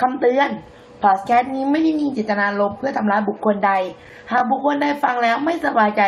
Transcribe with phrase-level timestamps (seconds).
[0.00, 0.50] คำเตือน
[1.02, 3.72] พอดแคสต์นี้ไม่ได้มีเจตนาลบเพื่อทำร้ายบุคคลใด
[4.32, 6.02] หากบุคคลใดฟังแล้วไม่สบายใจ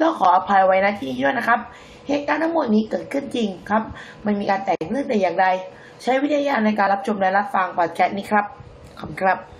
[0.00, 1.60] ต้องขออภัยไว้นะที่นี้ด้วยนะครับ
[2.08, 3.82] เหตุการณ์ทั้งหมดนี้เกิดขึ้นจริงครับ
[4.24, 5.46] มันมีการแต่งเรื่องแต่อย่างใด
[6.02, 8.44] ใช้วิทยาในการรับชมและรับฟังพอดแคสต์นี้ครับ
[8.98, 9.53] ขอบคุณครับ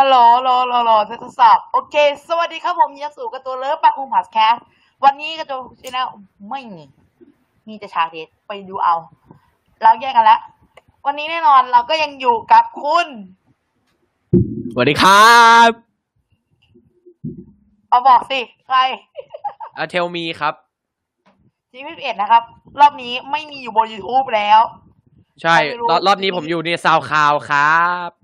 [0.00, 1.94] ฮัลโหลโลโลโลทดสอบ โอเค
[2.28, 4.64] สวัสดีครับผมยักษ์สู่กับตัวเลิฟปากคุงพอดแคสต์
[5.04, 6.06] วันนี้กระโจนชแนล
[6.50, 6.82] ไม่มี
[7.68, 8.94] มีแต่ชาเทสไปดูเอา
[9.82, 10.40] เราแยกกันแล้ว
[11.06, 13.06] วันนี้แน่นอนเราก็ยังอยู่กับคุณ
[14.72, 15.70] สวัสดีครับ
[17.88, 18.78] เอาบอกสิ ใคร
[19.76, 20.54] อาเทลมีครับ
[21.72, 22.42] จีพีเอ็ดนะครับ
[22.80, 24.60] รอบนี้ไม่มีอยู่บน YouTube แล้ว
[25.42, 28.17] ใช่ไม่รู้รอบรอบนี้ผมอยู่ในซาวคลาวครับ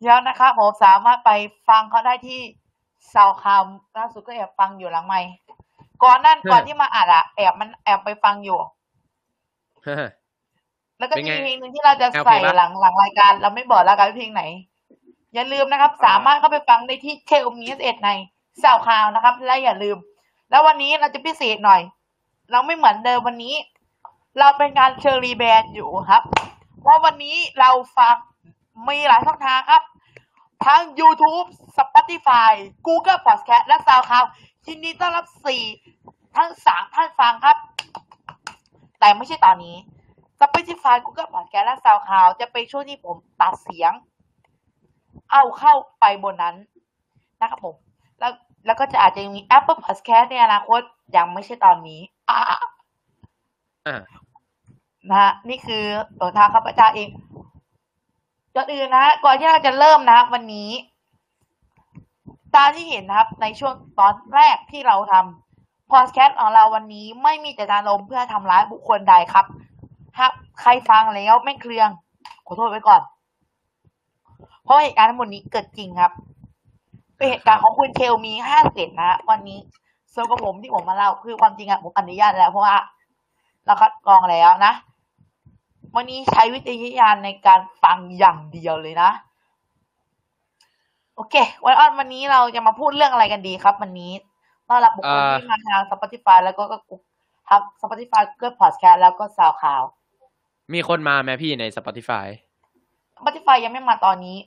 [0.00, 1.30] เดี๋ยวนะครับผมสามารถไป
[1.68, 2.40] ฟังเขาได้ที่
[3.12, 3.64] ซาวคาม
[3.98, 5.20] ล่าสุดก็แอบฟังอยู่หลังไม่
[6.02, 8.58] ก่อนนั่นก่อนที่มาอัดอะแอบมันแอบไปฟังอยู่
[10.98, 14.42] แล้วก็เป็นมีไงเพลงหนึ่งที่เราจะแนวเพลใส่งปะหลังหลังรายการ เราไม่บอกแล้วกันว่าเพลงไหน
[15.34, 18.10] อย่าลืมนะครับอ่าสามารถเข้าไปฟังได้ที่เทลมีเอ็ดใน
[18.62, 19.96] ซาวคาวนะครับ และอย่าลืม
[20.50, 21.80] แล้ววันนี้เราจะพิเศษหน่อย
[22.50, 23.54] เราไม่เหมือนเดิมวันนี้
[24.38, 26.22] เราเป็นการเชอร์รีแบนด์อยู่ครับ
[26.80, 28.14] เพราะวันนี้เราฟัง
[28.86, 29.82] มีหลายช่องทางครับ
[30.66, 32.52] ทั้ง YouTube Spotify
[32.86, 34.26] Google Podcast และ SoundCloud
[34.64, 35.62] ทีนี้ต้อนรับสี่
[36.36, 37.56] ทั้งสามท่านฟังครับ
[39.00, 39.76] แต่ไม่ใช่ตอนนี้
[40.40, 43.92] Spotify Google Podcast และ SoundCloud จะเป็นช่วงที่ผมตัดเสียง
[45.32, 46.56] เอาเข้าไปบนนั้น
[47.40, 47.74] นะครับผม
[48.18, 48.32] แล้ว
[48.66, 50.80] แล้วก็จะอาจจะยังมี Apple Podcast ในอนาคต
[51.16, 52.38] ยังไม่ใช่ตอนนี้อ่า
[53.86, 54.00] อ่า
[55.08, 55.84] นะฮะนี่คือ
[56.20, 57.08] ตัวทางข้าพเจ้าเอง
[58.58, 60.70] ก่อนอื่นนะก่อนที่เราจะเริ่มนะครับวันนี้
[62.54, 69.46] ตามที่เห็นนะครับในช่วงตอนแรกที่เราทำพอดแคสต์ของเราวันนี้ไม่มีเจตนารมณ์เพื่อทำร้ายบุคคลใดครับ
[70.18, 70.26] หา
[70.60, 71.88] ใครฟังแล้วไม่เครือง
[72.46, 73.00] ขอโทษไว้ก่อน
[74.64, 76.12] เพราะเหตุการณ์ทั้งหมดนี้เกิดจริงครับ
[77.16, 79.58] เป็นเหตุการณ์ของคุณเคลมีห้าเจ็ดนะฮะวันนี้
[80.14, 82.76] ส่วนกับผมที่ผมมาเล่าคือความจริงอะผมอนุญาตแล้วเพราะว่า
[83.66, 84.72] เราคัดกรองแล้วนะ
[85.96, 89.10] วันนี้ใช้วิจารณญาณในการฟังอย่างเดียวเลยนะ
[91.16, 91.34] โอเค
[91.64, 94.12] วันออนวันนี้เราจะมาพูดเรื่องอะไรกันดีครับ วันนี้
[94.68, 96.64] ต้อนรับบุคคลเอ่อที่มาทาง Spotify แล้วก็
[97.48, 99.86] ทาง Spotify ก็ Podcast แล้วก็ SoundCloud
[100.74, 102.26] มีคนมาไหมพี่ใน Spotify
[103.16, 104.38] Spotify ยังไม่มาตอนนี้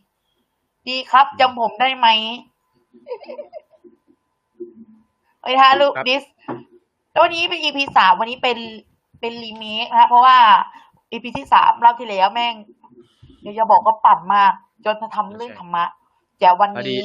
[0.87, 2.07] ดีครับจำผมได้ไหม
[5.41, 6.23] เอ้ยฮะลูกครับดิส
[7.11, 8.57] แล้ววันนี้เป็น EP สามวันนี้เป็น
[9.19, 10.37] เป็นรีเมคนะเพราะว่า
[11.11, 12.55] EP ที่สามรอบที่แล้วแม่ง
[13.41, 14.53] เดี๋ยวจะบอกว่าปั่นมาก
[14.85, 15.85] จนจะทำเรื่องธรรมะ
[16.39, 17.03] แต่วันพอดีนี้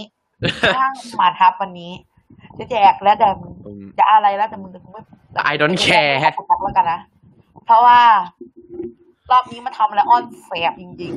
[0.75, 1.93] ช่างมาทับวันนี้
[2.59, 5.03] จะแจกแล้วแต่มึงอืมจะอะไรแล้วแต่มึงแต่มึงไม่
[5.53, 7.01] I don't care ไม่บอกแล้วกันนะ
[7.67, 7.99] เพราะว่า
[9.31, 11.13] รอบนี้มาทำแล้วอ้อนแสบจริง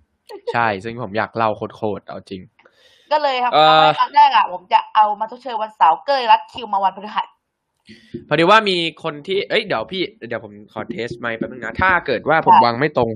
[0.00, 2.40] ๆ ใช่ ซึ่งผมอยากเล่าโคตรๆเอาจริง
[3.12, 7.26] ก็เลยครับเอ่อตอนแรกอะ ผมจะเอามาทดเชยวันเสาร์เกยรัดคิวมาวันพฤหัส
[8.28, 13.10] พอดีว่ามีคนที่เอ้ยเดี๋ยวพี่เดี๋ยวผมขอเทสไมค์แป๊บนึงนะถ้าเกิดว่าผมค่ะวางไม่ตรง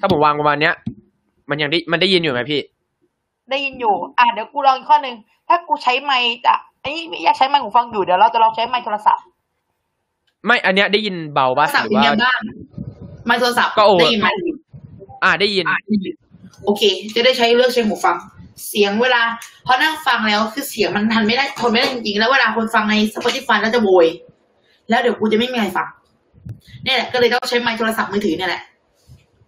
[0.00, 0.74] ถ้าผมวางประมาณเนี้ย
[1.50, 2.60] มันยังได้มันได้ยินอยู่ไหมพี่
[3.50, 5.16] ได้ยินอยู่ อะเดี๋ยวกูลองอีกข้อหนึ่ง
[5.48, 9.24] ถ้ากูใช้ไมค์จะไอ้นี่ไม่อยากใช้ไมค์หูฟังอยู่เดี๋ยวเราจะลองใช้ไมค์โทรศัพท์
[10.46, 12.40] ไม่อันเนี้ยได้ยินเบาโทปะรศัพหท์รือเป็นว่าไงบ้าง
[13.26, 14.28] ไมค์โทรศัพท์ก็โอได้ยินไหม
[15.24, 16.14] อ่าได้ยินอะได้ยิน
[16.64, 16.82] โอเค
[17.14, 18.16] จะได้ใช้เลือกใช้หูฟัง
[18.68, 19.22] เสียงเวลา
[19.66, 24.06] พอนั่งฟังแล้วคือเสียงมันทันไม่ได้ทนไม่ได้จริงๆแล้วเวลาคนฟังใน Spotify แล้วจะโวย
[24.88, 25.88] แล้วเดี๋ยวกูจะไม่มีใครฟัง
[26.84, 28.62] เนี่ยแหละก็เลยต้องใช้ไมค์โทรศัพท์มือถือเนี่ยแหละ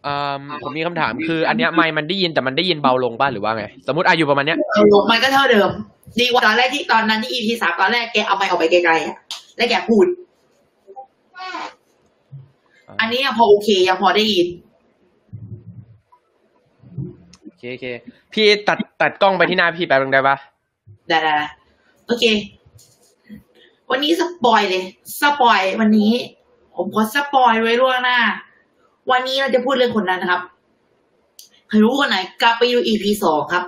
[0.07, 5.71] อ่าผมมีคำถามคืออันเนี้ยไมค์มันได้ยินแต่มันได้ยินเบาลงป่ะหรือว่าไง สมมติอายุประมาณเนี้ยเออมันก็เท่าเดิม
[6.21, 9.17] ดีกว่าตอนแรกที่ตอนนั้นที่ EP สามตอนแรกแกเอาไมค์ออกไปไกลๆอะ
[9.57, 10.07] แล้วแกพูด
[13.01, 14.47] อันนี้ยังพอโอเคยังพอได้ยิน
[17.71, 17.87] โอเค
[18.33, 20.37] พี่ตัดตัดกล้องไปที่หน้าพี่แป๊บนึงได้ปะ
[21.09, 21.35] ได้ได้
[22.07, 22.25] โอเค
[23.91, 24.85] วันนี้ spoil เลย
[25.21, 26.13] spoil วันนี้
[26.77, 28.19] ผมขอ spoil ไว้ล่วงหน้า
[29.11, 30.43] วันนี้เราจะพูดเรื่องคนนั้นนะครับ
[31.69, 33.65] ใครรู้คนไหน กลับไปดู EP สองครับ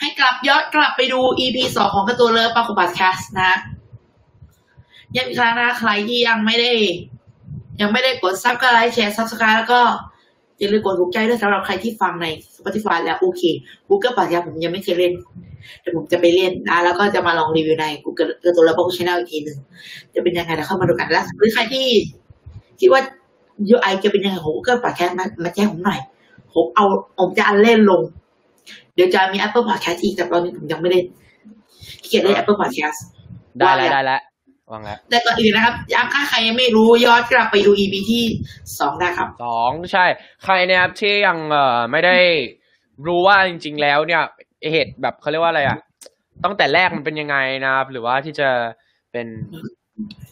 [0.00, 3.58] ให้กลับย้อนกลับไปดู EP สองของ CartoonLovePangKung Podcast นะฮะ
[5.14, 6.72] ย้ำอีกครั้งนะใครที่ยังไม่ได้
[7.80, 9.80] ยังไม่ได้กด sub ก็ like share subscribe แล้วก็
[10.58, 12.26] อย่าลืมกดถูกใจด้วยสำหรับใครที่ฟังใน
[12.56, 13.42] Spotify แล้วโอเค
[13.88, 15.12] Google Podcast ผมยังไม่เคยเล่น
[15.80, 19.58] เดี๋ยวผมจะไปเล่นนะแล้วก็จะมาลองรีวิวใน Google ตัวระบบช anel อีกทีหนึ่ง
[20.14, 21.86] จะเป็นยังไงเดี๋ยวเข้ามาดูกันแล้วหรือใครที่
[22.80, 23.00] คิดว่า
[23.68, 26.00] ยูไอจะเป็นยังไงของ Google Podcast มามาแจ้งผมหน่อย
[26.54, 26.84] ผมเอา
[27.18, 28.02] ผมจะอันเล่นลง
[28.94, 31.06] เดี๋ยวจะมี Apple Podcast อีกแต่ตอนนี้ผมยังไม่เล่น
[32.08, 32.98] เกียจเล่น Apple Podcast
[33.58, 34.20] ได้แล้วได้แล้ว
[34.72, 38.24] วางแล้วแต่ก่อนอื่นนะครับย้ำถ้าใครยังไม่รู้ย้อนกลับไปดู EP ที่
[38.78, 40.04] สองได้ครับสองใช่
[40.44, 42.16] ใครเนี่ยครับที่ยังเอ่อไม่ได้
[43.06, 44.22] รู้ว่าจริง ๆ แล้วเนี่ย
[44.70, 45.78] เหตุแบบเขาเรียกว่าอะไรอะ
[46.44, 48.48] ตั้งแต่แรกมันเป็นยังไงนะครับ หรือว่าที่จะ
[49.12, 49.26] เป็น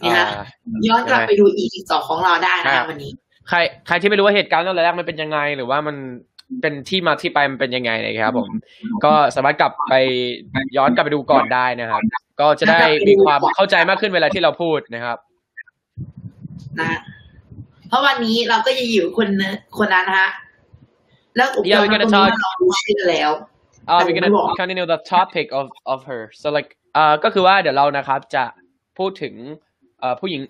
[0.03, 0.45] นี่ฮะอ่า
[0.87, 3.13] ย้อนกลับไปดู EP สองของเราได้นะคครัรับบวันนี้
[3.49, 5.97] ใคร ใครที่ไม่รู้ว่าเหตุการณ์ตั้งแต่แรกมันเป็นยังไง หรือว่ามัน
[6.61, 8.51] เป็นที่มาที่ไปมันเป็นยังไงนะครับผม
[9.05, 9.95] ก็สามารถกลับไป
[10.77, 12.03] ย้อนกลับไปดูก่อนได้นะครับ
[12.41, 12.79] ก็จะได้
[13.09, 15.19] มีความเข้าใจมากขึ้นเวลาที่เราพูดนะครับ
[16.79, 17.01] นะฮะ
[17.89, 20.31] เพราะวันนี้เราก็จะอยู่คนนึงคนนั้นนะฮะ
[21.37, 23.31] แล้วอุปก Yeah, ร we're ณ์ตรง gonna นี้ talk เรารู้ชื่อแล้ว
[23.93, 28.45] uh, แต่ we're ผม gonna ไม่บอก continue the topic of of her so like เอ่อก็คือว่าเดี๋ยวเรานะครับจะ
[28.99, 29.35] พูดถึง
[30.01, 30.41] เอ่อผู้หญิง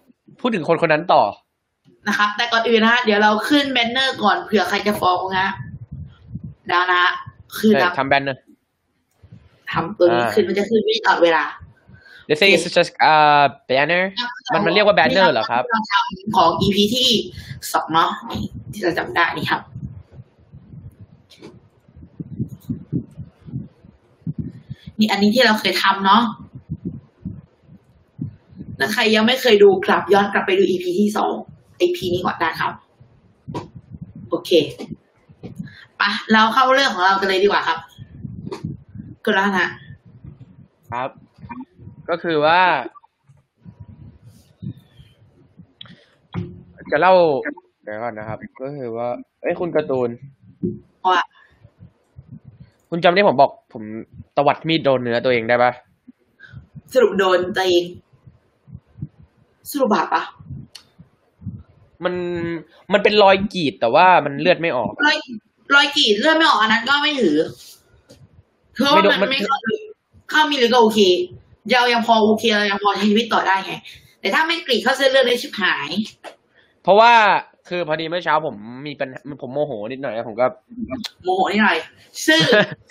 [0.41, 1.23] พูดถึงคนคนนั้นต่อ
[2.09, 5.53] นะครับ แต่ก่อนอื่นนะฮะเดี๋ยวเราขึ้นแบนเนอร์ก่อนเผื่อใครจะฟ้องนะฮะ
[6.69, 7.13] แล้วนะฮะ
[7.57, 8.43] คือใช่นะทำแบนเนอร์
[9.73, 11.45] ทำตัวนี้อ่าขึ้นมันจะขึ้นไม่ตลอดเวลา
[12.29, 14.03] the thing is it's just uh banner
[14.53, 17.09] มันมันเรียกว่า banner เหรอครับเราทำของ EP ที่
[17.73, 19.63] สองเนาะนี่ที่เราจำได้นี่ครับ
[24.99, 26.23] นี่อันนี้ที่เราเคยทำเนาะ
[28.79, 31.33] ถ้าใครยังไม่เคยดูกลับย้อนกลับไปดู EP ที่สอง
[31.81, 32.73] EP นี้ก่อนได้ครับ
[34.31, 34.51] โอเค
[35.04, 37.79] ไปะเราเข้าเรื่องของเรากันเลยดีกว่าครับ
[39.25, 39.69] ก็แล้วนะ
[40.93, 41.11] ครับ
[42.09, 42.61] ก็คือว่า
[46.91, 47.15] จะเล่า
[47.85, 49.09] เดี๋ยวก่อนนะครับ ก็คือว่า
[49.43, 50.11] เอ้ยคุณการ์ตูน
[51.13, 51.23] ว่า
[52.91, 53.83] คุณจำได้ผมบอก ผม
[54.37, 55.73] ตวัดมีดโดนเนื้อตัวเองได้ปะ
[56.95, 57.85] สรุปโดนตัวเอง
[59.71, 60.23] สรุปบาปปะ
[62.05, 62.15] มัน
[62.93, 65.19] มันเป็นรอยกรีดแต่ว่ามันเลือดไม่ออกรอย
[65.77, 67.37] รอยกรีดเลือดไม่ออกอันนั้นก็ไม่ถือ
[68.75, 69.81] เพราะว่าไม่โดนมันมันไม่เข้าลึก
[70.31, 71.01] เข้ามีลึกก็โอเค
[71.79, 73.75] เรายังพอโอเคเรายังพอใช้ชีวิตต่อได้ไง
[74.21, 75.89] แต่ถ้าไม่กรีดเข้าเส้นเลือดได้ชิบหาย
[76.83, 77.13] เพราะว่า
[77.69, 78.57] คือพอดีเมื่อเช้าผม
[78.87, 80.47] มีปัญหาผมโมโหนิดหน่อยแล้วผมก็
[81.25, 81.79] โมโหนิดหน่อย
[82.27, 82.41] ซึ่ง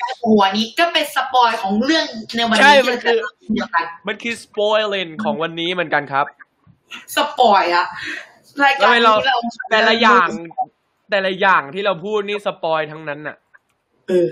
[0.01, 2.05] การโมโหอันนี้ก็เป็น spoil ของเรื่อง
[2.35, 3.17] ในวันใช่นี้มันคือ
[3.53, 6.25] เดียวกันมันคือ spoiling ของวันนี้เหมือนกันครับ
[7.15, 7.85] spoil อะ
[8.63, 9.37] รายการแล้วเรานี้เรา
[9.71, 10.27] แต่ละอย่าง
[11.09, 13.35] แต่ละอย่างที่เราพูดนี่ spoil ทั้งนั้นน่ะ
[14.07, 14.27] เออ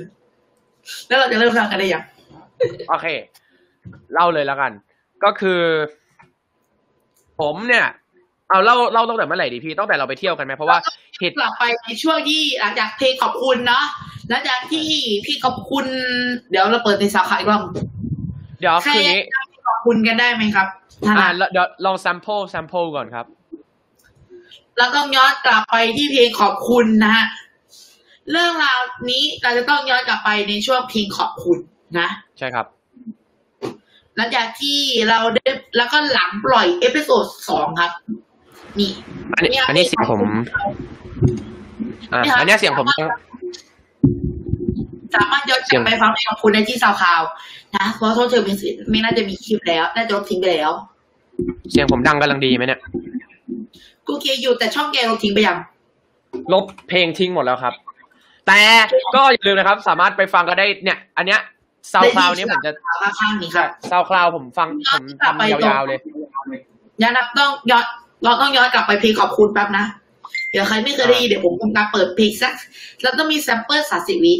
[1.07, 2.03] แล้วเราจะเริ่มทำกันได้ยัง
[2.89, 3.07] โอเค
[4.13, 4.71] เล่าเลยแล้วกัน
[5.23, 5.61] ก็คือ
[7.39, 7.87] ผมเนี่ย
[8.49, 10.77] เอาเล่าเล่าตั้งแต่เมื่อไหร่ดีพี่ตั้งแต่เราไปเที่ยวกันไหมเพราะว่า
[11.19, 13.83] เหตุกลับไปในช่วงที่หลังจากเพลงขอบคุณเนาะ
[14.29, 14.87] หลังจากที่
[15.25, 15.85] พี่ขอบคุณ
[16.49, 17.63] เดี๋ยวเราเปิดในสาขาอีกรอบ
[18.59, 20.67] เดี๋ยวใครคืออย่างยังนี้จำขอบคุณกันได้ไหมครับ
[21.07, 23.25] ท่านอ่าอะเดี๋ยวลอง sample sample ก่อนครับ
[24.77, 27.25] เราต้องย้อนกลับไปที่เพลงขอบคุณนะฮะ
[28.31, 28.79] เรื่องราว
[29.09, 31.57] นี้เราจะต้องย้อนกลับไปในช่วงเพลงขอบคุณ
[31.99, 32.07] นะ
[32.37, 32.65] ใช่ครับ
[34.15, 34.79] หลังจากที่
[35.09, 35.45] เราได้
[35.77, 37.91] แล้วก็หลังปล่อย episode สองครับ
[38.79, 38.91] นี่
[39.35, 40.21] อันนี้อันนี้เสียงผม
[42.13, 43.09] อ่าอันเนี้ยเสียงผมต้อง
[45.15, 47.21] สามารถย้อนกลับไปฟังเพลงขอบคุณได้ที่ SoundCloud
[47.77, 50.71] นะเพราะโทษเธอเป็นสิไม่น่าจะมีคลิปแล้ว น่าจะลบทิ้งไปแล้ว
[51.71, 52.79] เสียงผมดังกำลังดีไหมเนี่ย
[54.11, 55.57] กูเคอยู่แต่ช่องแกลบทิ้งไปยัง
[56.53, 57.73] ลบเพลงทิ้งหมดแล้วครับ
[58.47, 58.59] แต่
[59.15, 61.39] ก็อย่าลืมนะครับ สามารถไปฟังก็ได้เนี่ย อันเนี้ย
[61.91, 62.71] ซาวคลาวนี้ผมจะ
[63.01, 65.99] ข้างๆนี้ครับซาวคลาวผมฟังผมทำยาวๆเลย
[67.01, 67.85] ย้อนนับต้องย้อน
[68.23, 69.85] เราต้องย้อนกลับไปเพลงขอบคุณแป๊บนะ
[70.51, 72.53] เดี๋ยวใครไม่เคยได้ยินเดี๋ยวผมทำการเปิดเพลงสัก
[73.01, 74.33] แล้วต้องมีแซมเปิลสาสิวิ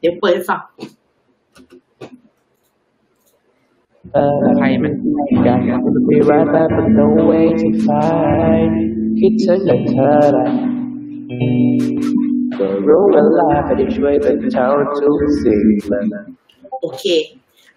[0.00, 0.60] เดี๋ยวเปิดให้ฟัง
[4.58, 4.94] ใครมัน
[5.46, 5.58] กัน
[6.08, 8.70] มีรักแต่เป็น no way to find
[9.18, 10.46] คิดถึงแต่เธอละ
[12.58, 14.66] ก็รู้เวลาไม่ได้ช่วยเป็นเท่า
[14.98, 16.04] ทุกสิ่งเลย
[16.80, 17.04] โอเค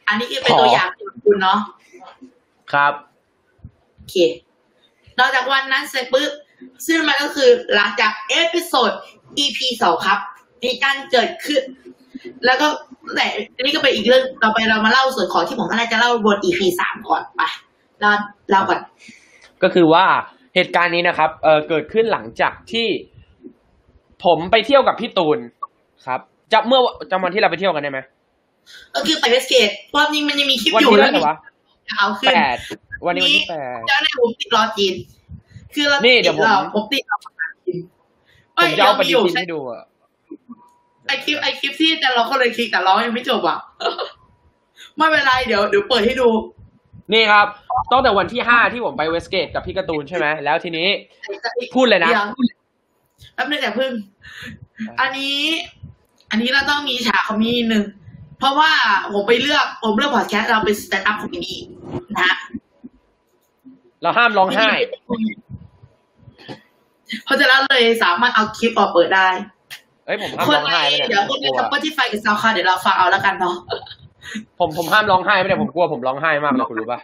[0.07, 1.59] อันนี้คือเป็นตัวอย่างขอบคุณเนาะ
[2.71, 2.93] ครับ
[3.95, 4.15] โอเค
[5.19, 6.31] นอกจากวันนั้นเสร็จปุ๊บ
[6.87, 8.91] ซึ่งมันก็คือหลังจากเอพิโซด
[9.43, 10.19] EP สองครับ
[10.63, 11.63] มีการเกิดขึ้น
[12.45, 12.67] แล้วก็
[13.15, 13.25] แต่
[13.57, 17.41] อันนี้ก็เป็นอีกเรื่องต่อไปเรามาเล่าส่วนของที่ผมกำลังจะเล่าบน EP สามก่อนไป
[18.01, 18.11] เรา
[18.49, 18.79] เล่าก่อน
[19.63, 20.05] ก็คือว่า
[20.55, 22.87] เหตุการณ์นี้นะครับ เออเกิดขึ้นหลังจากที่
[24.23, 25.39] ผมไปเที่ยวกับพี่ตูน
[26.05, 26.19] ครับ
[26.53, 27.99] จะเมื่อจำวันที่เราไปเที่ยวกันได้ไหม
[28.95, 31.35] ก็คือไปเวสเกตเพราะนี่มันยังมีคลิปวันอยู่ที่แล้เท่าวไหร่วะ
[31.97, 32.57] เอาขึ้แปนด
[33.05, 34.93] วันนี้วันที่แปดเจ้าในผมติดรอจีน
[35.73, 37.17] คือเรานี่ติเดี๋ยวผมเราผมติดรอ
[37.65, 37.77] จีน
[38.55, 39.83] ผมจะเอาปเอ้ยฏิยังทินใช่ให้ดูอะ
[41.11, 43.59] ไอคลิปไอคลิปที่แต่เราก็เลยคลิกแต่เรายังไม่จบอะ
[44.97, 46.29] ไม่เป็นไรเดี๋ยวเดี๋ยวเปิดให้ดู
[47.13, 47.47] นี่ครับ
[47.91, 50.87] ตั้งแต่วันที่ห้าที่ผมไปเวสเกตกับพี่การ์ตูนใช่ไหมแล้วทีนี้
[51.75, 52.27] พูดเลยนะดี๋ว
[53.33, 53.91] แป๊บนึงแต่พึ่ง
[55.01, 55.37] อันนี้
[56.31, 57.85] อันนี้เราต้องมีฉากคอมเมดี้นิดนึง
[58.39, 58.71] เพราะว่า
[59.13, 61.57] ผมไปเลือกผมเลือกพอดแคสต์เราเป็นสแตนด์อัพคอมเมดี้
[62.15, 62.35] นะฮะ
[64.01, 64.69] เราห้ามร้องไห้
[67.25, 69.27] เพราะฉะนั้นเลยสามารถเอาคลิปออกเปิดได้
[70.11, 73.55] เอ้ยผมห้ามคนร้องในไห้ไปเนี่ยเดี๋ยวคนผในมกลัว Spotify กับ SoundCloud เดี๋ยวเราฟังเอาแล้วกันเนาะ
[74.59, 76.99] ผมผมห้ามร้องไห้ไปเนี่ยผมกลัวผมร้องไห้มากเลยคุณรู้ป่ะ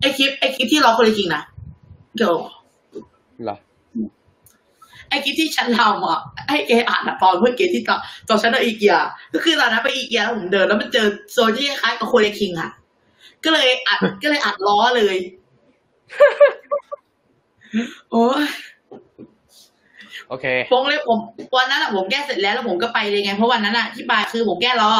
[0.00, 1.42] ไอคลิปไอคลิปที่ร้องคนจริงนะ
[2.16, 2.34] เดี๋ยว
[3.44, 3.56] เหรอ
[5.08, 8.96] ไอคลิปที่ฉันทำอะให้เกอ่านอะตอนเมื่อกี้ที่ตอนตอนฉันเดินอีเกีย
[9.34, 12.70] ก็คือตอนนั้นไปอีเกียแล้วผมเดินแล้วมันเจอโซนที่คล้ายกับโคเรคิงอะ
[13.44, 15.16] ก็เลยอัดก็เลยอัดล้อเลย
[18.10, 18.44] โอ้ย
[20.30, 21.18] โอเคผมเลยผม
[21.56, 24.90] วันนั้นอะผมแก้เสร็จแล้วแล้วผมก็ไปเลยไงเพราะวันนั้นอะที่ไปคือผมแก้รอ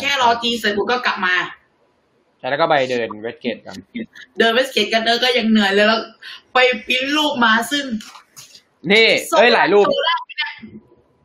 [0.00, 1.34] แก้รอจีเสร็จผมก็กลับมา
[2.38, 3.76] ใช่แล้วก็ไปเดินเวสเกตกัน
[4.38, 6.00] เดินไปสเก็ตกันเดินก็ยังเหนื่อยเลยแล้ว
[6.54, 7.84] ไปปริ้นรูปมาซึ่ง
[8.92, 10.50] นี่เอ้ยหลายรูปโชว์ได้ไหมเนี่ย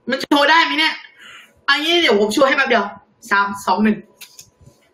[0.09, 0.93] มันโชว์ได้ไหมเนี่ย
[1.69, 2.85] อันนี้เดี๋ยวผมโชว์ให้แป๊บเดียว
[3.31, 3.97] สามสองหนึ่ง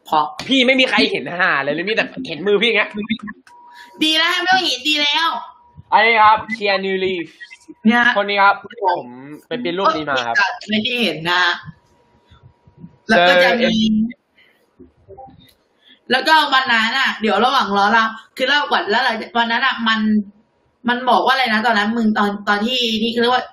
[0.07, 2.89] พอพี่ไม่มีใครเห็นห่าเลยเลยมีแต่เห็นมือพี่อย่างเงี้ย
[4.03, 5.27] ดีแล้วไม่ต้องเห็นดีแล้ว
[5.93, 7.25] อันนี้ครับเชียร์นิวลีฟ
[7.85, 8.55] เนี่ยคนนี้ครับ
[8.85, 9.07] ผม
[9.47, 11.43] ไปปริ้นรูปนี้มาครับไม่ได้เห็นนะ
[13.09, 13.75] แล้วก็จะมี
[16.11, 18.03] แล้วก็วันนั้นอะ เดี๋ยวระหว่างรอเรา
[18.37, 19.99] คือเล่าก่อนแล้วหลังจากวันนั้นอะ มัน
[20.89, 23.45] มันบอกว่าอะไรนะตอนนั้นมึงตอนตอนที่นี่คือเรียกว่า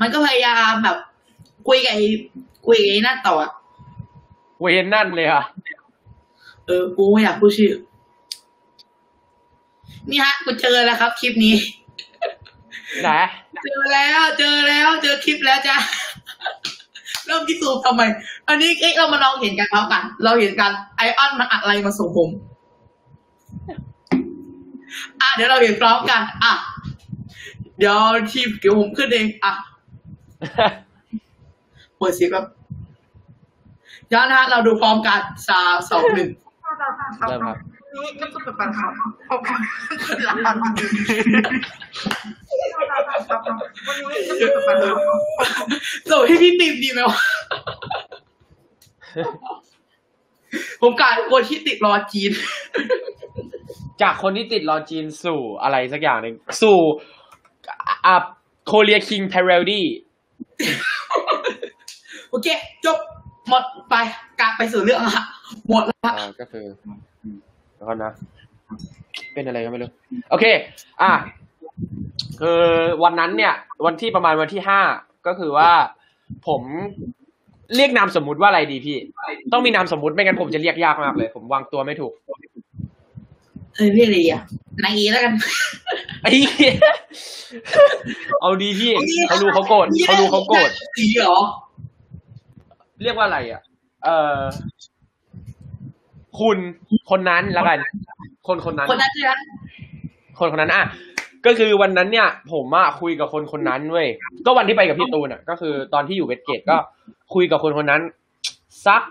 [0.00, 0.96] มันก็พยายามแบบ
[1.68, 2.04] คุยกับไอ้
[2.66, 3.50] คุยกับไอ้นั่นต่ออะ
[4.60, 5.42] เวนนั่นเลยค่ะ
[6.66, 7.72] เออกูไม่อยากพูดชื่อ
[10.10, 11.54] นี่ฮะกูเจอแล้วครับ คลิปนี้
[13.02, 13.08] ไหน
[13.64, 15.76] เจอแล้วเจอแล้วเจอคลิปแล้วจ้า
[17.26, 18.02] เริ่มคิดสูทำไม
[18.48, 22.30] อันนี้เอ๊ะเรามาลองเห็นกันเขากัน เราเห็นกันไอออนมันอัดอะไรมาส่งผม
[25.20, 26.52] อะเดี๋ยวเราเห็นพร้อมกัน อะ
[27.78, 27.98] เดี๋ยว
[28.32, 29.52] ทีมเกี่ยวผมขึ้นเองอะ
[31.96, 32.46] เปิดเสียงแบบ
[34.12, 36.30] ย้อนนะฮะเราดูพร้อมกันสามสองหนึ่ง
[37.28, 37.56] เริ่มครับ
[38.04, 38.86] นี่ก็จะเป็นปัญหา
[39.28, 39.60] ขอบคุณ
[40.26, 40.84] หลังวันนี้
[42.76, 44.90] วันนี้ก็จะเป็นปัญหา
[46.10, 47.18] ส่งให้พี่ปิมดีไหมวะ
[50.82, 52.30] ผมกลายเป็นคนที่ติดรอจีน
[54.02, 56.78] จากคนที่ติดรอจีนสู่อะไรสักอย่างหนึ่งสู่
[58.06, 58.16] อะ
[58.66, 59.86] โคเรียคิงเทเรลดี้
[62.30, 62.48] โอเค
[62.84, 62.98] จบ
[63.48, 63.94] หมดไป
[64.40, 65.24] กลับไปสู่เรื่องละ
[65.68, 66.66] หมดละอ่าก็คือ
[67.76, 68.12] แล้วก็นะ
[69.34, 69.90] เป็นอะไรก็ไม่รู้
[70.30, 70.44] โอเค
[71.02, 71.12] อะ
[72.40, 72.60] คือ
[73.04, 73.54] วันนั้นเนี่ย
[73.86, 74.80] วันที่ประมาณวันที่ห้า
[75.26, 75.70] ก็คือว่า
[76.46, 76.62] ผม
[77.76, 78.96] เรียกนามสมมุติว่าอะไรดีพี่
[79.52, 82.12] ต้องมีนามสมมุติไม่งั้นผมจะเรียกยากมากเลย ผมวางตัวไม่ถูก
[83.76, 84.42] เออเรียกอะไรดีอะ
[84.84, 85.34] นายอีแล้วกัน
[86.22, 86.74] ไอ้เหี้ย
[88.40, 88.92] เอาดีพี่
[89.26, 91.38] เขารู้เขาโกรธเขารู้เขาโกรธสีเหรอ
[93.02, 93.62] เรียกว่าอะไรอะ
[94.04, 94.38] เออ
[96.40, 96.58] คุณ
[97.10, 97.78] คนนั้นแล้วกัน
[98.48, 99.32] คนคนนั้นคนนั้นใช่ไหม
[100.38, 100.84] คนคนนั้นอะ
[101.46, 104.08] ก็คือวันนั้นเนี่ย ผมอะคุยกับคนคนนั้นเว้ย
[104.46, 106.76] ก็วันที่ไปกับพี่ตูนอะ ก็คือตอนที่อยู่เวสเกตก็
[107.34, 108.02] คุยกับคนคนนั้น
[108.86, 109.02] สัก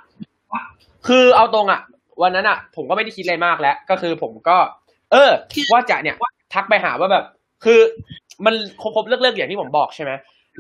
[1.08, 1.82] คือเอาตรงอะ
[2.22, 4.58] วันนั้นอะ ผมก็ไม่ได้คิดอะไรมากแล้ว ก็คือผมก็
[5.12, 5.32] เออ
[5.72, 6.16] ว่าจะเนี่ย
[6.54, 7.26] ทักไปหาว่าแบบ
[7.66, 7.80] คือ
[8.46, 10.12] มันครบๆเลิกๆอย่างที่ผมบอกใช่ไหม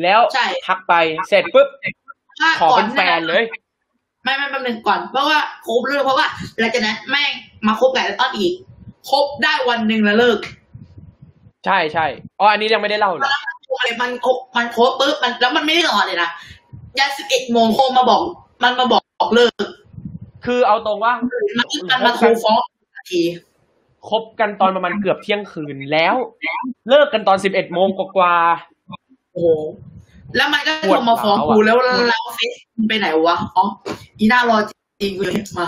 [0.03, 0.93] แล้วใช่ทักไป
[1.29, 1.67] เสร็จปุ๊บ
[2.41, 3.43] ว่าขอเป็นแฟนเลย
[4.25, 6.27] ไม่ไม่แป๊บนึงก่อนเพราะว่าคบเลิกเพราะว่า
[6.59, 7.31] หลังจากนั้นแม่ง
[7.67, 8.53] มาคบกับไอออนอีก
[9.09, 10.39] คบได้วันหนึ่งแล้วเลิก
[11.65, 12.05] ใช่ใช่
[12.39, 13.23] อ๋ออันนี้ยังไม่ได้เล่าเลย
[13.79, 16.29] อะไรมันคบมันคบปุ๊บมันแล้วมันไม่ได้นอนเลยนะ
[16.99, 18.21] ยันสิบเอ็ดโมงโทรมาบอก
[18.63, 19.65] มันมาบอกเลิก
[20.45, 21.13] คือเอาตรงว่า
[21.57, 22.59] มันมันมาโทรฟ้อง
[22.95, 23.23] ทันที
[24.09, 26.15] คบกันตอนประมาณเกือบเที่ยงคืนแล้ว
[26.89, 28.35] เลิกกันตอนสิบเอ็ดโมงกว่า
[29.31, 29.47] โอ้โห
[30.35, 31.77] แล้วมันก็โทรมาฟ้องกูแล้ว
[32.09, 32.53] แล้วเฟซ
[32.87, 33.65] ไปไหนวะอ๋อ
[34.19, 34.57] อีน่ารอ
[35.01, 35.67] จริงเลยมา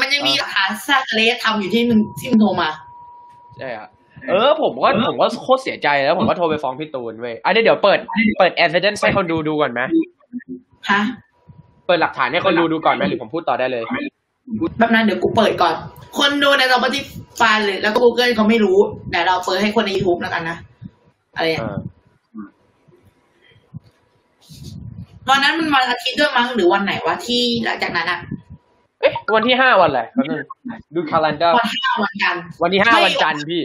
[0.00, 3.88] มันยังมีหลักฐานซากเลสทำอยู่ที่มึงที่มึงโทรมาๆใช่อะ
[4.28, 7.98] เออผมก็ผมก็โคตรเสียใจแล้ว ผมก็โทรไปฟ้องพี่ตูนเว้ยอันนี้เดี๋ยวเปิด
[8.38, 9.80] เปิด evidence ให้คนดูดูก่อนไหม
[10.90, 11.00] ฮะ
[11.86, 13.84] เปิดหลักฐานให้คนดูดูก่อนไหมหรือผมพูดต่อได้เลย
[14.78, 15.74] แบบนั้นเดี๋ยวกูเปิดก่อน
[16.18, 18.78] คนดูใน Spotify เลยแล้วก็ Google เขาไม่รู้
[19.10, 20.56] แต่เราเปิดให้คนใน YouTube แล้วกันนะ
[21.36, 21.78] อะไรอะ อ่า
[25.28, 28.20] วันนั้นมันวันอาทิตย์ด้วยมั้งหรือวันไหนวะที่หลังจากนั้นอะ
[29.00, 30.40] เอ๊ะวันที่ห้าวันอะไรแป๊บนึง
[30.94, 33.62] ดูคาล endar วันที่ห้าวันกันทร์วันที่ห้าวันจันทร์พี่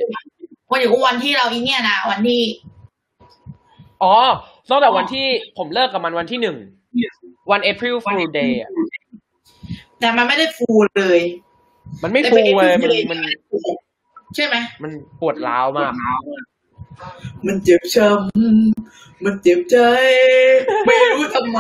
[0.72, 2.42] วันอยู่วันที่เราอีเนี่ยนะวันที่
[4.04, 4.14] อ๋อ
[4.70, 5.26] ตั้งแต่วันที่
[5.58, 6.58] ผมเลิกกับมันวันที่หนึ่ง
[7.52, 8.72] วัน April Fool Day อะ
[10.00, 11.20] แต่มันไม่ได้ฟูเลย
[12.04, 13.20] มันไม่ฟูเลยมันมัน
[14.36, 15.92] ใช่ไหมมันปวดร้าวมาก
[17.46, 19.78] มันเจ็บช้ำมันเจ็บใจ
[20.86, 21.60] ไม่รู้ทำไม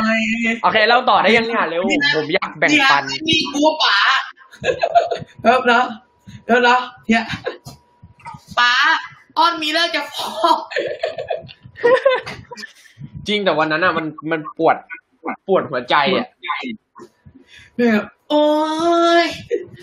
[0.64, 1.84] โอเคเล่าต่อได้ยังเนี่ยเร็ว
[2.16, 3.96] ผมอยากแบ่งปันเยมีกูป๋า
[5.44, 5.86] เริ่มแล้ว
[6.46, 7.24] เริ่มแล้วเนี่ย
[8.60, 8.72] ป๋า
[9.38, 10.58] อ้อนมีเรื่องจะฟ้อง
[13.28, 14.76] จริงแต่วันนั้นอะมันมันปวด
[15.48, 16.28] ปวดหัวใจอะ
[17.76, 17.94] เนี่ย
[18.34, 18.48] โอ้
[19.24, 19.26] ย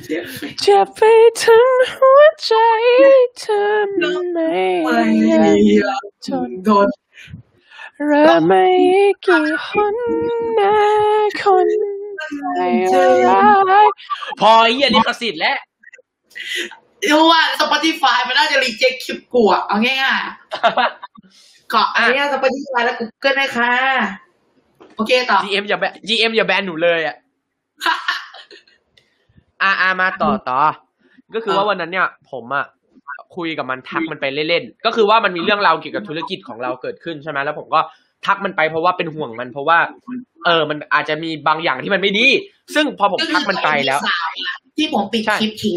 [0.05, 1.01] เจ็บไป
[1.41, 2.53] ทั้งหัวใจ
[3.39, 3.63] เธอ
[3.99, 5.03] ไม่ไม่
[5.79, 6.89] อยากทนทน
[8.11, 8.65] รักไม่
[9.25, 9.97] กี่คน
[10.59, 10.77] นะ
[11.41, 11.69] คน
[12.55, 12.69] ไม่
[13.27, 13.93] รัก
[14.41, 15.59] พอไอ้เหี้ยลิขสิทธิ์แล้ว
[17.11, 23.73] รู้ว่า Spotify มันน่าจะรีเจ็คคลิปกูอะเอาง่ายๆเกาะอันนี้ Spotify แล้ว Google ได้ค่ะ
[24.97, 27.17] โอเคต่อ GM อย่าแบน GM อย่าแบนหนูเลยอะ
[29.63, 30.61] อาอามาต่อต่อ
[31.35, 32.67] ก็คือว่าวันนั้นเนี่ย ผมอะ
[33.37, 37.81] คุยกับมันทักมันไปเล่นๆ ก็คือว่ามันมีเรื่องราวเกี่ยวกับธุรกิจของเราเกิดขึ้นใช่ไหมแล้วผมก็
[38.27, 39.79] ทักมันไปเพราะว่าเป็นห่วงมันเพราะว่า
[40.47, 42.27] เออ มันอาจจะมีบางอย่างที่มันไม่ดี
[42.75, 45.77] ซึ่งพอผมทักมันไปแล้วก็คือ EP สามอะที่ผมปิดใช่คลิปทิ้ง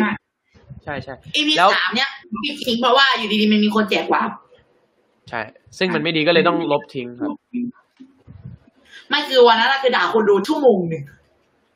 [0.83, 2.09] ใช่ใช่ EP แล้วสามเนี่ย
[2.43, 4.31] ปิดทิ้งเพราะว่าอยู่ดีๆมันมีคนแจกวาร์ป
[5.29, 5.41] ใช่
[5.77, 7.31] ซึ่งมันไม่ดีก็เลยต้องลบทิ้งครับ
[9.09, 11.03] ไม่คือวันนั้นเราคือด่าคนดูชั่วโมงหนึ่ง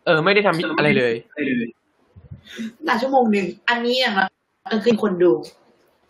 [0.06, 1.14] เออ ไม่ได้ทำอะไรเลย
[2.88, 4.30] ด่าชั่วโมงหนึ่ง อันนี้อย่างน้อย
[4.74, 5.32] ก็คือคนดู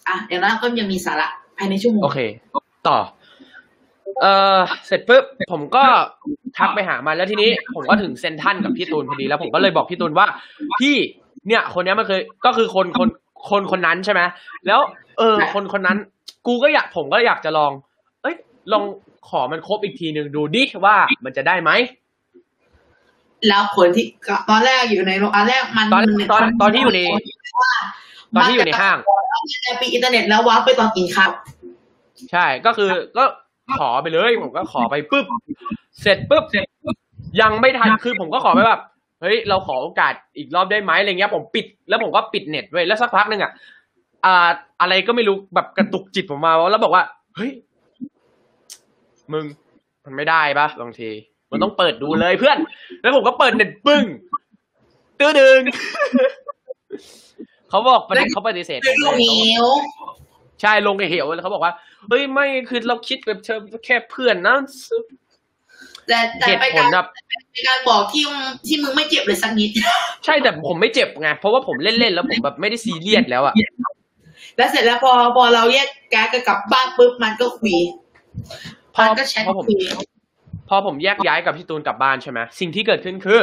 [0.08, 1.28] อะอย่างนั้นก็ยังมีสาระ
[1.58, 2.20] ภายในชั่วโมง โอเค
[2.88, 2.98] ต่อ
[4.22, 4.26] เอ
[4.58, 5.84] อเสร็จปุ๊บผมก็
[6.58, 10.28] ทักไปหามันแล้วทีนี้ ผมก็ถึงเซนทรันกับพี่ตูนพอดีแล้วผมก็เลยบอกพี่ตูนว่า
[10.80, 10.96] พี่
[11.48, 13.10] เนี่ย คนเนี้ยมันเคยก็คือคนคน
[13.50, 14.22] คนคนนั้นใช่ไหม
[14.68, 14.80] แล้ว
[15.18, 15.98] เออ คนคนนั้น
[16.48, 17.72] กูก็อยากผมก็อยากจะลอง
[18.22, 18.36] เอ้ย
[18.72, 18.84] ลอง
[19.30, 21.72] ขอมันครบอีกทีหนึ่งดูดิว่ามันจะได้ไหม
[23.48, 24.06] แล้วคนที่
[24.50, 27.02] ตอนแรกอยู่ในโรงอันแรกมันตอนมัตอนตอนที่อยู่ใน
[28.36, 28.98] ตอนที่อยู่ในห้าง
[29.64, 31.32] แต่ปีอินเทอร์เน็ตแล้ววาร์ปไปตอนกินข้าว
[32.32, 33.24] ใช่ก็คือก็
[33.78, 35.26] ขอไปเลยผมก็ขอไปปุ๊บ
[36.02, 36.44] เสร็จปุ๊บ
[37.42, 38.82] ยังไม่ทันคือผมก็ขอไปแบบ
[39.22, 43.52] เฮ้ยเราขอโอกาสอีกรอบได้ไหมอะไรเงี้ย ผมปิดแล้วผมก็ปิดเน็ตไว้แล้วสักพักหนึ่งอะ
[44.26, 44.48] อ่า
[44.82, 47.04] อะไรก็ไม่รู้แบบกระตุกจิตผมมาแล้วบอกว่า
[47.36, 47.52] เฮ้ย
[49.34, 49.46] มึง
[50.06, 51.10] มันไม่ได้ปะบางที
[51.52, 52.58] มันต้องเปิดดูเลยเพื่อน
[53.02, 54.04] แล้วผมก็เปิดเน็ตปึ้ง
[55.20, 55.60] ตื้อดึง
[57.70, 59.68] เขาบอกปฏิเขาปฏิเสธผมเป็นเลลูกยเหนียว
[60.62, 61.74] ใช่ลงในเหวแล้วเขาบอกว่า
[62.10, 64.56] เฮ้ยไม่คือเราคิดแบบเธอแค่เพื่อนนะ
[66.08, 67.06] แต่แต่เหตุไปผกาลรแบบ
[67.52, 68.24] ไปการบอกที่
[68.68, 69.70] ที่มึงไม่เจ็บเลยสักนิด
[70.26, 73.54] ใช่แต่ผมไม่เจ็บไงเพราะว่าผมเล่นๆแล้วผมแบบไม่ได้ซีเรียสแล้วอะ
[74.58, 77.76] แล้วเสร็จแล้วพอพอเราแยกแก๊กกลับบ้านปุ๊บมันก็คุย
[78.96, 80.17] พอมันก็แชทพอผมคุย
[80.70, 83.40] พอผมแยกย้ายกับพี่ตูนกลับบ้านใช่ไหมสิ่งที่เกิดขึ้นคือ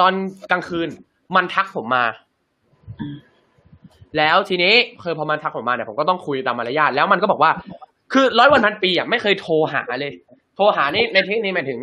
[0.00, 0.12] ตอน
[0.50, 0.88] กลางคืน
[1.36, 2.04] มันทักผมมา
[4.16, 7.50] แล้วทีนี้คือพอมันทักผมมาเนี่ยผมก็ต้องคุยตามมารยาทแล้วมันก็บอกว่า
[8.12, 10.12] คือร้อยวันพันปีอะไม่เคยโทรหาเลย
[10.56, 11.80] โทรหานี่ในเทคนิคหมายถึง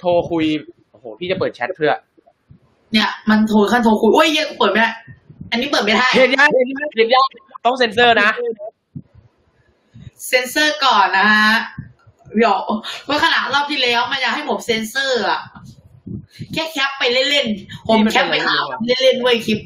[0.00, 0.44] โทรคุย
[0.90, 1.92] โอ้โหพี่จะเปิดแชทเพื่อ
[2.92, 4.90] เนี่ยมันโทรขั้นโทรคุยโอ้ยเหี้ยังเปิดไม่ได้
[5.50, 7.26] อันนี้เปิดไม่ได้เห็นยังเห็นยังเห็นยัง
[7.66, 8.30] ต้องเซ็นเซอร์นะ
[10.28, 11.52] เซนเซอร์ก่อนนะฮะ
[12.36, 12.56] เดี๋ยว
[13.06, 15.40] เมื่อขนาดรอบที่แล้วมันอยากให้ผมเซนเซอร์อะ
[16.52, 18.54] แค่ cap ไปเล่นๆผม cap ไปหา
[19.02, 19.60] เล่นๆเว้ยคลิป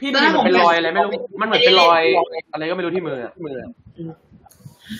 [0.00, 2.02] พี่มันเหมือนเป็นรอยอะไรไม่รู้มันเหมือนเป็นรอย
[2.52, 3.68] อะไรก็ไม่รู้ที่มืออะมืออะ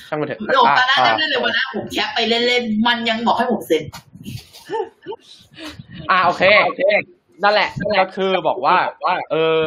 [0.08, 3.82] ช่างมันเถอะโดดอะตอนนั้นอะเล่นๆเลยวันนั้นผมแคปไปเล่นๆมันยังบอกให้ผมเซ็น
[6.10, 6.42] อ่าโอเค
[7.42, 7.68] นั่นแหละ
[8.00, 8.76] ก็คือบอกว่า
[9.32, 9.60] เออ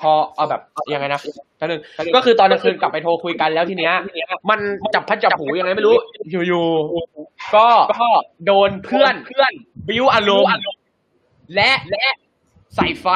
[0.00, 0.60] พอเอาแบบ
[0.94, 1.20] ยังไงนะ
[1.58, 1.80] ท่านหนึ่ง
[2.14, 3.94] ก็คือตอนกลางคืนกลับไปโทรคุยกันแล้วทีเนี้ย
[4.50, 4.60] มัน
[4.94, 5.96] จับพัดจับผูยังไงไม่รู้
[6.30, 7.68] อยู่ๆก็
[8.46, 9.52] โดนเพื่อนเพื่อน
[9.88, 10.54] บิวอารมณ์
[11.54, 12.06] และและ
[12.76, 13.06] ใส่ไฟ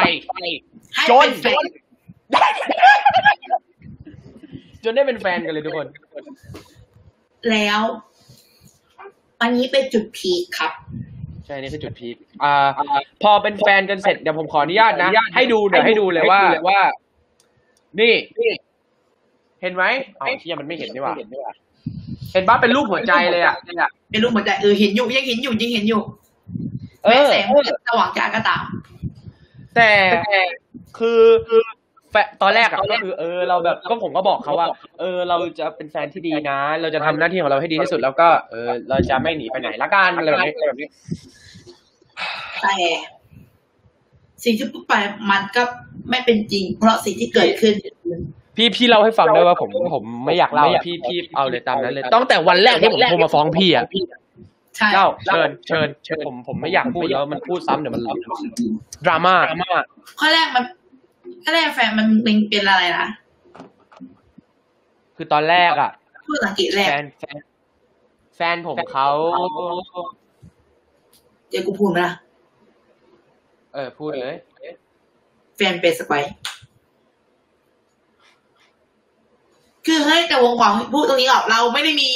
[1.11, 1.64] จนเป็นแฟน
[4.85, 5.87] จนได้เป็นแฟนกันเลยทุกคน
[7.51, 7.81] แล้ว
[9.41, 10.73] อันนี้เป็นจุดพีคครับ
[11.48, 12.54] ใช่นี่คือจุดพีคอ่า
[13.22, 16.80] พอเป็นแฟนกันเสร็จเดี๋ยวผมขออนุญาตนะ ให้ดูเดี๋ยวให้ดูเลยว่าว่า
[18.00, 18.14] นี่
[19.62, 19.84] เห็นไหม
[20.20, 21.14] อ๋อเที่ยมันไม่เห็นนี่หว่า
[22.32, 23.54] เห็นปะเป็นรูปหัวใจเลยอะ
[24.11, 26.00] เป็นรูปหัวใจเออเห็นอยู่ยังเห็นอยู่ยังเห็นอยู่
[27.04, 28.62] เอแม้อแสงมันจะสว่างจ้าก็ตาม
[29.76, 29.90] แต่
[30.98, 31.20] คือ
[32.11, 34.66] แฟนตอนแรกอะก็คือเออเราแบบก็ผมก็บอกเขาว่า
[35.00, 40.72] เออ เราจะเป็นแฟนที่ดีนะ เราจะทำหน้าที่ของเราให้ดีที่สุดแล้วก็เออเราจะไม่หนีไปไหนละกันอะไรแบบนี้อะไร
[42.61, 43.09] แบบนี้แต่
[44.44, 44.94] สิ่งที่พูดไป
[45.31, 45.62] มันก็
[46.11, 47.74] ไม่เป็นจริง เพราะสิ่งที่เกิดขึ้น
[48.57, 53.85] พี่พี่เล่าให้ฟังด้วยว่าผมผมไม่อยากเล่าพี่พี่เอาเลยตามนั้นเลยตั้งแต่วันแรกที่ผมโทรมาฟ้องพี่อะ
[54.76, 58.02] ใช่เล่าเชิญเชิญเชิญผมผมไม่อยากพูดแล้วมันพูดซ้ำเดี๋ยวมัน
[59.07, 59.72] ดราม่าดราม่า
[60.20, 60.64] ข้อแรกมัน
[61.42, 63.09] ข้อแรกแฟนมันเป็นเป็นอะไรนะ
[65.16, 65.90] คือตอนแรกอะ
[66.26, 67.40] พูดสังเกตแรแฟกนแฟน
[68.37, 69.09] แฟนผมเขา
[71.48, 72.14] เดี๋ยวกูพูดไหมล่ะ
[73.74, 74.37] เออ พูดเลย
[75.56, 76.32] แฟนเป็นสไปร์
[79.87, 82.11] คือเฮ้ยแต่วงของพูดตรงนี้ออกเราไม่ได้มี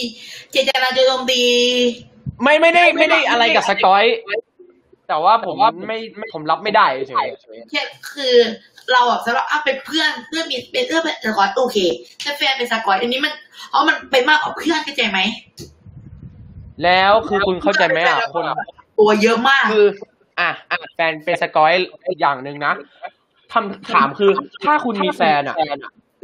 [0.50, 1.42] เจตนาจะโจมตี
[2.42, 4.04] ไม่ไม่ได้ไม่ได้อะไรกับสกอย
[5.08, 5.56] แต่ว่าผม
[5.88, 7.26] ไม่ไม่ผมรับไม่ได้เฉย
[7.70, 8.34] แค่คือ
[8.92, 11.78] เราอะสำหรับอะเป็นเพื่อนเพื่อนมีเป็นเพื่อนเป็นสกอยโอเค
[12.22, 13.32] แต่แฟนเป็นสกอยอันนี้มัน
[13.70, 15.18] เพราะมันเป็นมากกว่าเพื่อนเข้าใจไหม
[16.84, 18.44] แล้วคือคุณเข้าใจไหมอะคน
[18.98, 19.86] ตัวเยอะมากคือ
[20.40, 21.72] อะอะแฟนเป็นสกอย
[22.20, 22.72] อย่างหนึ่งนะ
[23.52, 24.30] คำถามคือ
[24.64, 25.56] ถ้าคุณมีแฟนอะ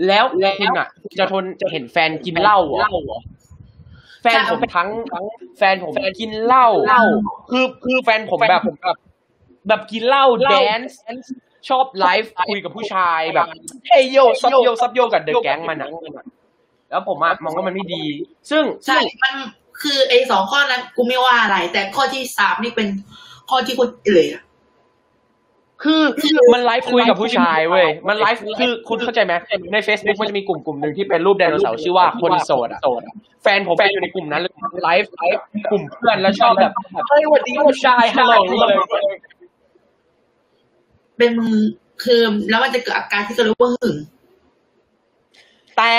[0.07, 0.24] แล้ว
[0.61, 2.74] คุณอะจะทนจะเห็นแฟนกินเหล้าเหร
[3.16, 3.20] อ
[4.22, 5.24] แฟนผมทั้งทั้ง
[5.59, 6.66] แฟนผมกินเหล้า
[7.50, 8.96] คือคือแฟนผมแบบแบบ
[9.68, 10.98] แบบกินเหล้าแดนซ์
[11.68, 13.46] ชอบไลฟ์คุยกับผู้ชายแบบ
[13.87, 15.90] เฮ้ย yo sup yo sup yo กับ the gang มันอะ
[16.90, 18.04] แล้วผมอะมองว่ามันไม่ดี
[18.50, 19.35] ซึ่งใช่มัน
[19.82, 22.88] คือไอ้สองข้อนั้นกูไม่ว่าอะไร แต่ข้อที่สามนี่เป็น
[23.50, 24.42] ข้อที่คนเลยอะ
[25.82, 26.02] คือ
[26.54, 29.32] มันไลฟ์คุยกับผู้ชายเว้ย มันไลฟ์คือคุณเข้าใจไหม
[29.72, 32.80] ใน Facebook มันจะมีกลุ่มกลุ่มหนึ่งที่เป็นรูปไดโนเสาร์ชื่อว่าคนโสดอะ
[33.42, 36.72] แฟนผมไปอยู่ในกลุ่มนั้นเลยไลฟ์ไลฟ์กลุ่มเพื่อนแล้วชอบแบบ
[37.08, 38.34] เฮ้ยสวัสดีผู้ชายฮัลโหล
[38.68, 38.76] เลย
[41.18, 41.52] เป็นมึง
[42.04, 43.96] คือแล้วมันจะเกิดอาการที่เขาเรียกว่าหึง
[45.76, 45.92] แต่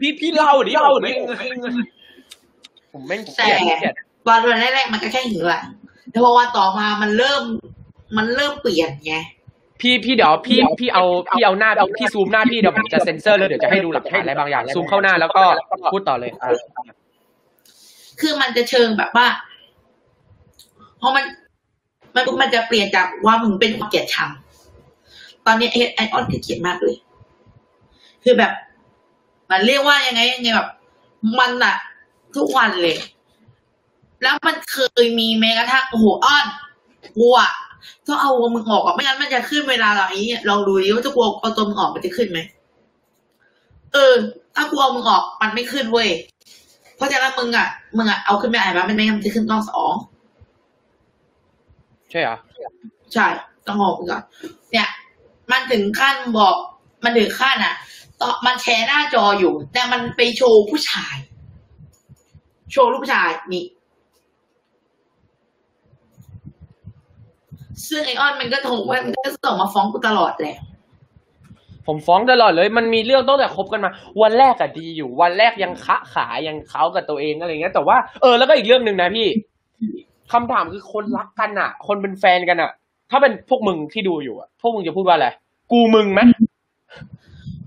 [0.00, 1.12] พี่พี่เล่าดิเล่าดิ
[2.92, 3.94] ผมแม่งเกลียดเกลียด
[4.28, 5.62] วันวันแรกๆมันก็แค่หึงแหละ
[6.10, 7.42] แต่พอวันต่อมามันเริ่ม
[8.16, 9.14] มันเริ่มเปลี่ยนไง
[9.80, 15.42] พี่พี่เดี๋ยวพี่พี่เอาพี่เอาหน้าพี่ซูมหน้าพี่เดี๋ยวผมจะเซ็นเซอร์เลยเดี๋ยวจะให้ดูหลักฐานอะไรบางอย่างซูมเข้าหน้าแล้วก็
[15.92, 16.50] พูดต่อเลยอะ
[18.20, 19.26] คือมันจะเชิงแบบว่า
[20.98, 21.24] เพราะมัน
[22.14, 24.30] มันมันจะเปลี่ยนจากว่ามึงเป็นความเกลียดชัง
[25.46, 26.96] ตอนนี้ไอไอออนเกลียดมากเลย
[28.24, 28.52] คือแบบ
[29.50, 30.68] มันเรียกว่ายังไงยังไงแบบ
[31.38, 31.76] มันอะ
[32.36, 32.96] ทุกวันเลย
[34.22, 36.46] แล้วมันเคยมีแม้กระทั่งโอ้โหอ้อน
[37.16, 37.36] กลัว
[38.06, 42.38] ต้องเอามึงออกอะไม่งั้นมันจะขึ้นเวลาเราอย่างนี้ลองดูดิว่าจะกลัวเอาตัวมึงออกมันจะขึ้นไหม
[43.92, 44.14] เออ
[44.56, 46.08] ถ้ากูเอามึงออกมันไม่ขึ้นเว้ย
[46.96, 49.94] เพราะฉะนั้นมึงอะมึงอะเอาขึ้นไม่ได้ปะมันไม่งั้นมันจะขึ้นรอบสอง
[52.10, 52.36] ใช่เหรอ
[53.12, 53.26] ใช่
[53.66, 54.22] ต้องออกก่อน
[54.72, 54.88] เนี่ย
[55.50, 56.54] มันถึงขั้นบอก
[57.04, 57.74] มันถึงขั้นอะ
[58.20, 61.16] ตอนมันแชร์หน้าจออยู่ แต่มันไปโชว์ผู้ชาย
[62.72, 63.64] โชว์รูปผู้ชายนี่
[67.88, 70.56] ซึ่งไอออนมันก็โทรมันก็ส่งมาฟ้องกูตลอดแหละ
[71.86, 73.90] ผมฟ้องตลอดเลย มันมีเรื่องตั้งแต่คบกันมา
[74.22, 79.28] วันแรกอะดีอยู่ วันแรกยังคะขายังเขากับตัวเองอะไรเงี้ย แต่ว่าเออแล้วก็อีกเรื่องหนึ่งนะพี่
[80.32, 82.70] คำถามคือคนรักกันอะคนเป็นแฟนกันอะ
[83.10, 85.28] ถ้าเป็นพวกมึงที่ดูอยู่อะพวกมึงจะพูดว่าอะไร
[85.72, 86.20] กูมึงไหม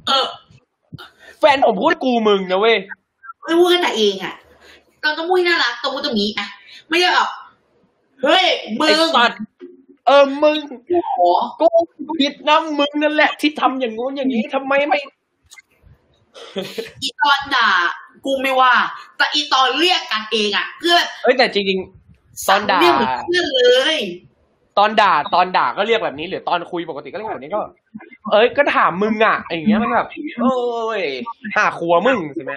[0.07, 0.25] เออ
[1.39, 2.77] แฟนผมพูดกูมึงนะเว้ย
[3.43, 4.35] ไม่พูดกันแต่เองอะ
[5.03, 6.47] เราต้องพูดให้น่ารักตรงพูดตรงนี้นะ
[6.89, 7.29] ไม่ใช่แบบ
[8.23, 8.45] เฮ้ย
[8.79, 9.39] มึไอ้งสัตว์
[10.07, 10.57] เออมึง
[11.15, 11.67] โอ้กู
[12.19, 14.97] ผิดนะมึงนั่นแหละ ที่ทำอย่างงู้นอย่างนี้ทำไมไม่
[17.01, 17.69] อีตอนด่า
[18.25, 18.73] กูไม่ว่า
[19.17, 23.61] แต่อีตอนเรียกกันเองอะเพื่อเอ้ยแต่จริงๆตอนด่า เรียกเหมือนเพื่อนเล
[23.95, 23.99] ย
[24.77, 27.61] ตอนด่าตอนด่าก็เรียกแบบนี้หรือตอนคุยปกติก็เรียกแบบนี้ก็
[28.31, 30.07] เอ้ยก็ถามมึงอะอย่างเงี้ยมันแบบ
[30.39, 30.53] โอ้
[30.99, 31.01] ย
[31.57, 32.53] หาครัวมึงใช่ไหม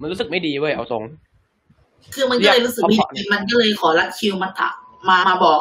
[0.00, 1.04] มันรู้สึกไม่ดีเว้ยเอาตรง
[2.14, 4.74] คือมันก็เลยรู้สึกไม่ดีมันก็เลยขอรัดคิวมาถาม
[5.08, 5.60] มามาบอก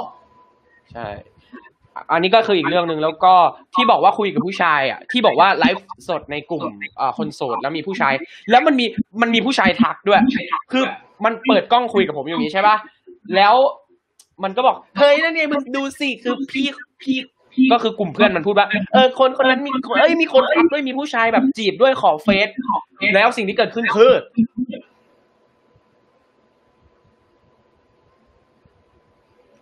[0.93, 1.07] ใช่
[2.11, 3.33] อันนี้ก็คืออีกเรื่องหนึ่งแล้วก็
[3.75, 6.63] ที่บอกว่าคุยกับผู้ชาย อะ ที่บอกว่าไลฟ์สดในกลุ่ม
[6.99, 8.13] อ่าคนโสดแล้วมีผู้ชาย
[8.51, 8.85] แล้วมันมี
[9.21, 10.19] มันมีผู้ชายทักด้วย
[10.71, 10.83] คือ
[11.25, 12.75] มันเปิดกล้องคุยกับผมอย่างนี้ใช่ป่ะ
[13.35, 13.55] แล้ว
[14.43, 16.67] มันก็บอกเฮ้ยนั่นไงมึงดูสิคือพี่
[17.01, 17.17] พี่
[17.71, 22.49] ก็คือกลุ่มเพื่อนมันพูดว่า เออคนคนนั้นมีเอ้ยมีคนทักด้วยมีผู้ชายแบบจีบด้วยขอเฟซ
[23.15, 24.13] แล้วสิ่งที่เกิดขึ้นคือ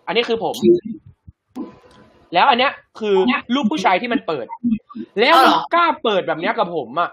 [0.07, 0.55] อันนี้คือผม
[2.33, 3.15] แล้วอันเนี้ย คือ
[3.53, 4.45] รูปผู้ชายที่มันเปิด
[5.19, 7.09] แล้วมันกล้าเปิดแบบเนี้ยกับผมอะ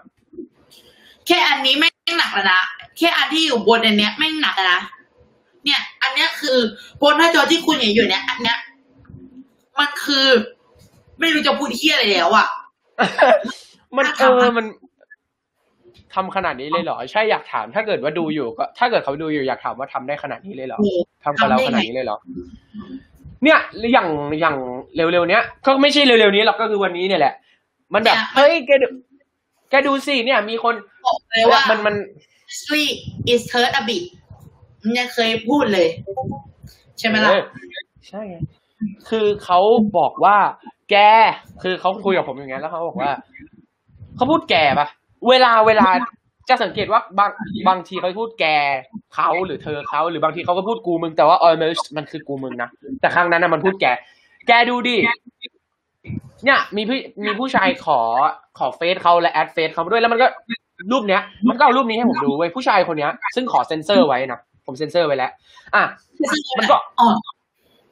[1.26, 2.62] แค่อันนี้ไม่งหนักแล้วนะ
[2.98, 4.80] แค่อันที่อยู่บนอันเนี้ยไม่งหนักแล้วนะ
[5.64, 6.58] เนี่ย อันเนี้ยคือ
[7.02, 8.58] บนหน้าจอที่คุณเห็นอยู่เนี่ยอันเนี้ย
[9.78, 10.26] มันคือ
[11.20, 12.46] ไม่รู้จะพูดเที่ยอะไรแล้วอะ
[13.96, 14.66] มันเออมัน
[16.14, 20.78] ทำขนาดนี้เลยเหรอ ใช่อยากถาม ถ้าเกิดว่าดูอยู่ก็ถ้าเกิดเขาดูอยู่อยากถามว่าทำได้ขนาดนี้เลยเหรอ
[21.24, 22.18] ทำกับเราขนาดนี้เลยเหรอ
[23.44, 23.58] เนี่ย
[23.92, 24.08] อย่าง
[24.40, 24.56] อย่าง
[24.96, 27.34] เร็วๆเนี้ย ก็ไม่ใช่เร็วๆนี้หรอกก็คือวันนี้เนี่ยแหละ
[27.94, 28.88] มันแบบเนี่ยเฮ้ยแกดู
[29.70, 30.74] แกดูสิเนี่ย มีคน
[31.06, 31.94] บอกเลยว่ามันมัน
[32.54, 32.84] honestly
[33.32, 34.04] is hurt a bit
[34.82, 35.88] มันยังเคยพูดเลย
[36.98, 37.42] ใช่ไหมล่ะเออ
[38.08, 38.36] ใช่ไง
[39.08, 39.58] คือเขา
[39.98, 40.36] บอกว่า
[40.90, 40.96] แก
[41.62, 43.12] คือเขาคุยกับผมอย่างนั้นแล้วเขาบอกว่า
[44.16, 44.88] เขาพูดแกปะ
[45.28, 45.88] เวลาเวลา
[46.48, 47.30] จะสังเกตว่าบาง
[47.68, 48.46] บางทีเขาพูดแก
[49.14, 52.68] เขาหรือเธอเขาหรือบางทีเขาก็พูดกูมึงแต่ว่า almost มันคือกูมึงนะ
[53.00, 53.86] แต่ครั้งนั้นนะมันพูดแก
[54.48, 54.96] แกดูดิ
[56.44, 58.00] เนี่ย มีพี่มีผู้ชายขอ
[58.58, 60.26] ขอเฟซเขาและ add เฟซเขาด้วยแล้วมันก็
[60.92, 65.30] รูปเนี้ย มันก็เอารูปนี้ให้ผมดูเว้ยผู้ชายคนเนี้ย ซึ่งขอเซ็นเซอร์ไว้นะผมเซ็นเซอร์ไว้แล้ว
[65.74, 65.82] อะ
[66.58, 67.08] มันก็อ๋อ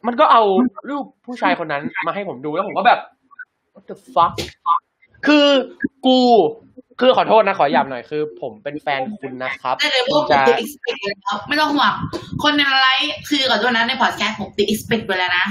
[0.06, 0.42] มันก็เอา
[0.88, 2.98] รูปผู้ชายคนนั้นมาให้ผมดูแล้วผมก็แบบ
[3.74, 4.32] what the fuck
[5.26, 5.46] คือ
[6.06, 6.18] กู
[7.00, 11.94] คือขอโทษนะขอย้ำหน่อยคือ ผมเป็นแฟนคุณนะครับได้เลยพคุวณกผมจะติด expect ไปแล้วไม่ต้องห่วง
[12.42, 15.46] คนในไลฟ์คือก่อนตัวนั้นในพอดแคสต์ผมติด expect ไปแล้วนะ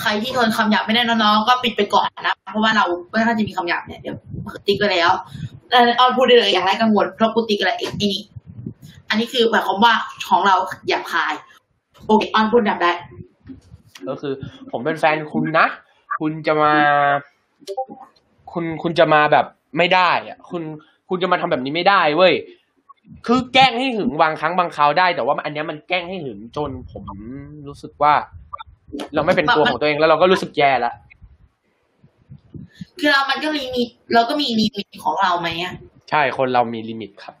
[0.00, 4.16] ใครที่ทนคำหยาบไม่ได้น้องๆก็ปิดไปก่อนนะ เพราะว่าเราไม่ค่อยจะมีคำหยาบเนี่ยเดี๋ยว
[4.66, 5.10] ติ๊กไปแล้ว
[5.70, 8.14] แต่ออนพูดได้เลยอย่างไรกังวลเพราะกูติ๊กอะไรเองนี่
[9.08, 9.92] อันนี้คือหมายความว่า
[10.28, 10.56] ของเรา
[10.88, 11.34] หยาบคาย
[12.06, 12.92] โอเคออนพูดหยาบได้
[14.08, 14.32] ก็คือ
[14.70, 15.66] ผมเป็นแฟนคุณนะ
[16.20, 16.72] คุณจะมา
[18.52, 19.46] คุณคุณจะมาแบบ
[19.78, 20.62] ไม่ได้อะคุณ
[21.08, 22.34] คุณจะมาทำแบบนี้ไม่ได้เว้ย
[23.26, 27.04] คือแกล้งให้หึงบางครั้งบางคราวได้ แต่ว่าอันเนี้ยมันแกล้งให้หึงจนผม
[27.68, 28.14] รู้สึกว่า
[29.14, 30.92] เราไม่เป็นตัวของตัวเองแล้วเราก็รู้สึกแย่ละ
[32.98, 33.82] คือเรามันก็มีมี
[34.14, 35.72] เราก็มี limit ของเราไหมอะ
[36.10, 37.34] ใช่คนเรามี limit ครับ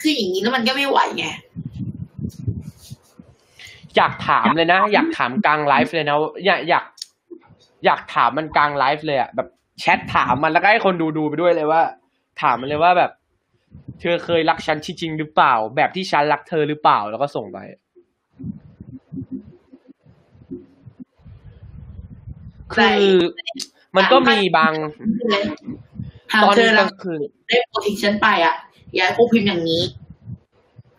[0.00, 1.26] คืออย่างนี้แล้วมันก็ไม่ไหวไง
[3.98, 6.84] อยากถามเลยนะ อยากถามกลางไลฟ์เลยนะอยากอยาก
[7.84, 9.48] อยากถามมันกลางไลฟ์เลยอะแบบ
[9.80, 11.82] แชทถามมันแล้วก็ให้คนดูดูไปด้วยเลยว่า
[12.42, 13.10] ถามมันเลยว่าแบบ
[14.00, 17.58] เธอเคยรักฉันจริงๆหรือเปล่า แบบที่ฉันรักเธอหรือเปล่าแล้วก็ส่งไป
[22.74, 23.16] คือ
[23.96, 24.72] มันก็มีบาง
[26.32, 28.54] หากตอนเธอกรัลากงคืนได้โปรทิ้งฉันไปอะ
[28.94, 29.82] อย่าให้กูพิมพ์อย่างนี้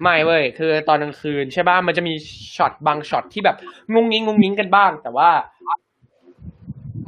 [0.02, 2.14] ไม่เว้ยคือตอนกลางคืนใช่ป่ะมันจะมี
[2.56, 3.56] ช็อตบางช็อตที่แบบ
[3.94, 5.30] งงงิ้งงงงิ้งกันบ้าง แต่ว่า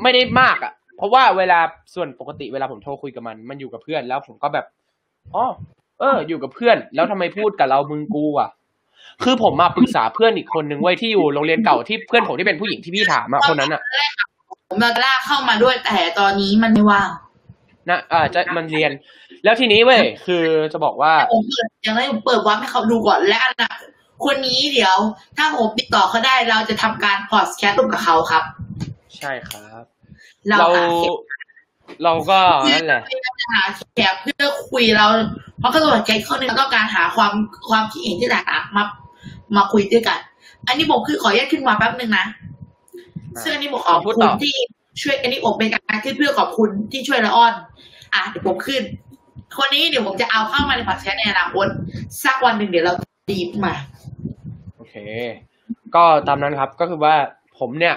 [0.01, 1.59] ไม่ได้มากอะ เพราะว่าเวลา
[1.95, 4.65] ส่วนปกติเวลาผมโทรคุยกับมัน มันอยู่กับเพื่อนแล้วผมก็แบบ
[5.35, 5.45] อ๋อ
[5.99, 8.49] เออ อยู่กับเพื่อน แล้วทำไมพูดกับเรามึงกูอะ
[9.23, 13.81] คือผมมาปรึกษาเพื่อนอีกคนนึงไว้ที่อยู่โรงเรียนเก่าที่เพื่อนผมที่เป็นผู้หญิงที่พี่ถามอะคนนั้นอะ
[14.69, 17.09] ผมาลากเข้ามาด้วยแต่ตอนนี้มันไม่ว่าง
[17.89, 18.91] นะอ่าจะมันเรียน
[19.43, 23.73] แล้วทีนี้เว้ยคือจะบอกว่าผมเปิดยังไม่เปิดวัดให้เขาดูก่อนและอันนะ
[24.25, 24.97] คนนี้เดี๋ยว
[25.37, 28.43] ถ้าผมติดต่อเขาได้เราจะทำการพอดแคสต์ร่วมกับเขาครับ
[29.17, 29.83] ใช่ครับ
[30.47, 31.15] เราเราหาแขก
[32.03, 32.39] เราก็
[32.73, 33.01] นั่นแหละ
[33.41, 33.63] จะหา
[33.95, 35.05] แขกเพื่อคุยเรา
[35.59, 37.33] เพราะกระบวนการข้อหนึงเราต้องการหาความ
[37.69, 38.83] ความคิดเห็นที่แตกต่างมา
[39.55, 40.19] มาคุยด้วยกัน
[40.67, 42.25] อันนี้ผมคือขอแยกขึ้นมาแป๊บนึงนะ
[43.41, 44.55] ซึ่งอันนี้ผมขอบพูดคุต่ณอที่
[45.01, 47.53] ช่วยอันนี้ผมเป็นการขึ้นเพื่อขอบคุณที่ช่วยละอ้อน
[48.13, 48.81] อะเดี๋ยวผมขึ้น
[49.57, 51.67] คนนี้เดี๋ยวผมจะเอาเข้ามาในพอดแคสต์ในอนาคต
[52.23, 52.93] สักวันหนึ่งเดี๋ยวเรา
[53.29, 53.73] ดีบมา
[54.75, 54.95] โอเค
[55.95, 57.15] ก็ตามนั้นครับก็คือว่า
[57.59, 57.95] ผมเนี่ย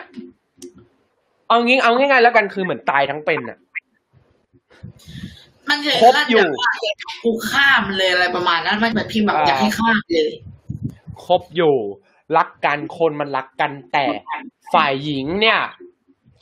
[1.48, 3.58] เอางี้เอาง่ายๆแล้วกันคือเหมือนตายทั้งเป็นอะ
[5.68, 10.30] มันเลยครบอยู่ขั้นแบบว่าอยากให้กูข้ามเลยอะไรประมาณนั้นมันเหมือนพิมพ์แบบอยากให้ข้ามเลย
[11.24, 11.74] คบอยู่
[12.36, 14.04] รักกันคนมันรักกันแต่
[14.74, 15.58] ฝ่ายหญิงเนี่ย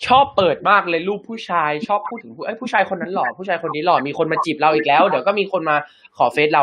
[0.07, 5.77] ชอบเปิดมากเลยรูปผู้ชายชอบพูดถึงผู้ไอ้ยผู้ชายคนนั้นหล่อผู้ชายคนนี้หล่อมีคนมาจีบเราอีกแล้ว เดี๋ยวก็มีคนมา
[6.17, 6.63] ขอเฟซเรา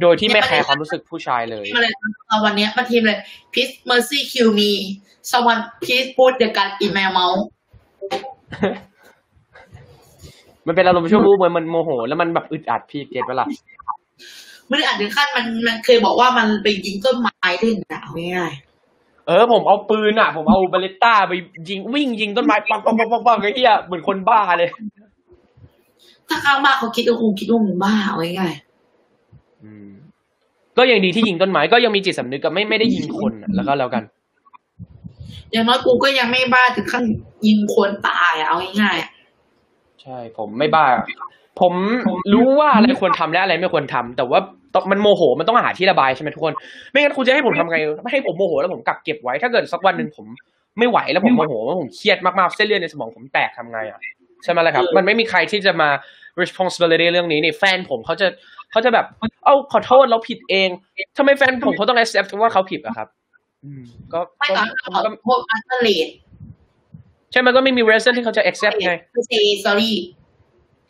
[0.00, 1.92] โดยที่ไม่แคร์ความรู้สึกผู้ชายเลยมาเลย
[2.28, 3.18] เอาวันเนี้ยมาทีมเลย
[3.52, 4.70] please mercy kill me
[5.30, 7.42] someone please put the gun in my mouth
[10.66, 13.44] มันเป็นอารมณ์ชั่ววูบมันมันโมโห แล้วมันแบบอึดอัดพี่ get เวลา
[14.68, 18.52] ไม่ได้อ่านถึงขั้นมันมันเคยบอกว่ามันไปยิงต้นไม้ได้หนาวง่าย
[19.26, 21.32] เออผมเอาปืนอะ ผมเอา Beretta ไป
[21.68, 28.54] ยิงวิ่งยิงต้นไม้ปังปังปังปังปังไอ้เหี้ยเหมือนคนบ้าเลยๆถ้าข้างบ้านเขาคิดก็คงคิดว่ามึงบ้าเอาง่าย
[29.64, 29.88] อืม
[30.78, 37.04] ก็ยังดีที่ยิงต้นไม้ก็ยังมีจิตสำนึกกับไม่ไม่ได้ยิงคนอะแล้วก็แล้วกันๆอย่างน้อยกูก็ยังไม่บ้าถึงขั้น
[37.46, 39.10] ยิงคนตายอะเอาง่ายๆอะ
[40.02, 40.86] ใช่ ผมไม่บ้า
[41.60, 41.72] ผม
[42.32, 44.40] รู้ว่าอะไรควรทำและอะไรไม่ควรทำแต่ว่า
[44.76, 46.54] ต้องมันโมโหมันต้องหาที่ระบายใช่ไหมทุกคน
[46.90, 50.26] ไม่งั้นคุณจะให้ผมทำไงไม่ให้ผมโมโหแล้วผมกักเก็บไว้ถ้าเกิดสักวันหนึ่งผม
[50.78, 54.00] ไม่ไหวแล้วผมโมโหว่าผมเครียดมากๆเส้นเลือดในสมองผมแตกทำไงอะ
[54.42, 55.88] ใช่ไหมล่ะครับ มันไม่มีใครที่จะมา
[56.42, 58.26] responsibility เรื่องนี้นี่แฟนผมเขาจะ
[58.70, 59.06] เขาจะแบบ
[59.44, 60.68] เอ้าขอโทษเราผิดเอง
[61.16, 63.08] ทำไมแฟนผมเขาต้อง accept ว่าเขาผิดอะครับ
[63.64, 66.08] อืมก็ไม่ก็ตอนขอก็โทษอันเตอร์เลด
[67.32, 69.92] ใช่มันก็ไม่มี reason ที่เขาจะ accept ไง คือ say sorry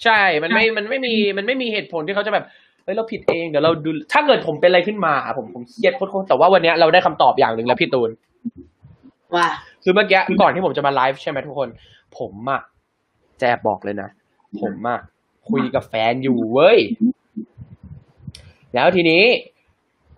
[0.05, 2.45] ใช่ มันไม่ มันไม่มี มันไม่มีเหตุผลที่เขาจะแบบ
[2.87, 8.11] เฮ้ยเราผิดเองเดี๋ยวเราดูถ้าเกิดผมเป็นอะไรขึ้นมาอะผมผมเครียดโคตรๆแต่ว่าวันเนี้ยเราได้คำตอบอย่างหนึ่งแล้วพี่ตูน
[9.35, 9.47] ว่า
[9.83, 11.69] คือเมื่อกี้ก่อนที่ผมจะมาไลฟ์ใช่ไหมทุกคน
[12.19, 12.61] ผมอะ
[13.41, 14.09] แจบบอกเลยนะ
[14.61, 14.99] ผมอะ
[15.49, 16.79] คุยกับแฟนอยู่เว้ย
[18.75, 19.23] แล้วทีนี้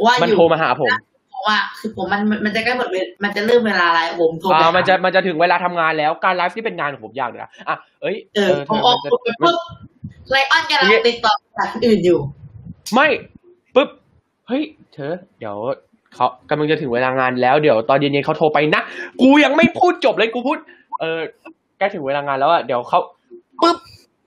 [0.05, 0.93] ว่ามันอยู่โทรมาหาผม
[1.31, 9.59] เพราะว่าคือผมมันมันจะใกล้หมดเวลมันจะเริ่มเวลาอะไรผมโทรไปอ่าหามันจะมันจะถึงเวลาทำงานแล้วการไลฟ์ที่เป็นงานของผมอย่างหนึงนะอะเอ้ยเออเออพอเธอออกมันจะปุ๊บปุ๊บ
[10.31, 12.19] ไลออนกำลังติดต่อจากคนอื่นอยู่
[12.95, 13.07] ไม่
[13.75, 13.89] ปุ๊บ
[14.49, 14.63] เฮ้ย
[14.95, 15.57] เธอ เดี๋ยว
[16.15, 18.83] เขากำลังจะถึงเวลางานแล้วเดี๋ยวตอนเย็นๆเขาโทรไปนะ
[19.21, 20.59] กูยังไม่พูดจบเลยกูพูด
[21.01, 21.21] เออ
[21.79, 23.01] ใกล้ถึงเวลางานแล้วอะเดี๋ยวเขา
[23.63, 23.77] ปุ๊บ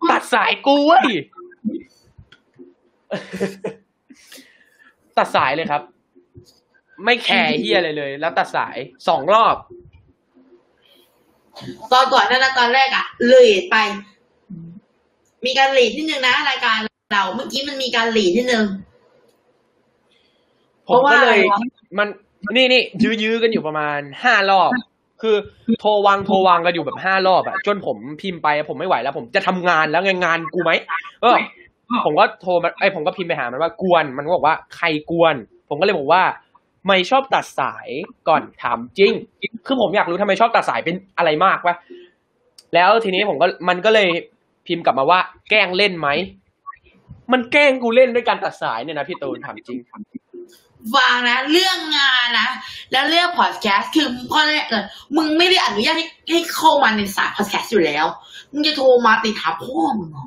[0.09, 1.07] ตัดสายกูเว้ย
[5.17, 5.81] ตัดสายเลยครับ
[7.03, 9.55] ไม่แคร์เฮียอะไรเลย แล้วตัดสายสองรอบ
[11.91, 13.75] ตอนก่อนนานั้นตอนแรกอะเลยไป
[15.45, 16.79] มีการหลีดนิดนึงนะรายการ
[17.11, 18.65] เราเมื่อกี้มันมีการหลีดนิดนึง
[20.87, 21.59] ผมก็เลยเพราะว่าอะไรวะ
[21.97, 22.07] มัน
[22.55, 24.71] นี่นี่ยื้อยื้อกันอยู่ประมาณห้ารอบ
[25.21, 25.35] คือ
[25.79, 30.71] โทรวางโทรวางกันอยู่แบบห้ารอบอะจนผมพิมพ์ไปผมไม่ไหวแล้ว ผมจะทำงานแล้วไงงานกูไหม
[31.21, 31.37] เออ
[32.05, 35.35] ผมก็โทรมาไอยผมก็พิมพ์ไปหามันว่ากวน มันก็บอกว่าใครกวน
[35.69, 36.23] ผมก็เลยบอกว่า
[36.87, 37.87] ไม่ชอบตัดสาย
[38.27, 39.11] ก่อนถามจริง
[39.65, 41.75] คือผมอยากรู้ทำไมชอบตัดสายเป็นอะไรมากวะ
[42.75, 44.09] แล้วทีนี้ผมก็มันก็เลย
[44.67, 45.19] พิมพ์กลับมาว่า
[45.49, 46.09] แกล้งเล่นไหม
[47.31, 49.79] มันแกล้งกูเล่นด้วยการตัดสายเนี่ยนะพี่ตูนถามจริง
[50.95, 52.49] ฟังนะ เรื่องงานนะ
[52.91, 54.85] แล้วเรื่องพอดแคสต์คือพ่อแรกเลย
[55.17, 58.05] มึงไม่ได้อนุญาตให้ให้เข้ามาในสายพอดแคสต์อยู่แล้ว
[58.51, 60.25] มึงจะโทรมาติดถามพ่อมึงเหรอ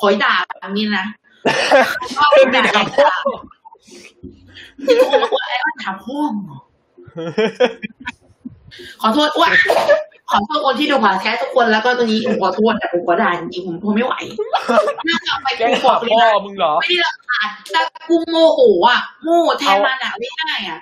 [0.00, 1.06] ขอยด่าแบบนี้นะ
[2.16, 2.82] ชอบด่าด่า
[4.86, 6.60] จะโทรมาว่าไอ้อ้อนถามพ่อมึงเหรอ
[9.00, 9.50] ขอโทษว่า
[10.34, 14.14] ขอโทษคนที่ดูพอดแคสต์ทุกคนแล้วก็ตรงนี้ผมขอโทษแต่ผมขอด่าจริงๆผมทนไม่ไหว
[15.08, 20.80] น่าจะไปแกล้กูงบอหากเลยพ่อนะมึงเหรอไม่ได้รำคาญแต่กูโมโหอะโมโหแทนมันอะไม่ได้อะ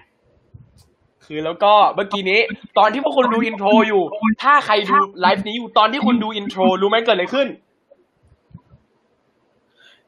[1.24, 2.40] คือแล้วก็เมื่อกี้นี้
[2.78, 4.02] ตอนที่พวกคุณดูอินโทรอยู่
[4.42, 7.48] ถ้าใครดูไลฟ์นี้อยู่ตอนที่คุณดูอินโทรรู้ไหมเกิดอะไรขึ้น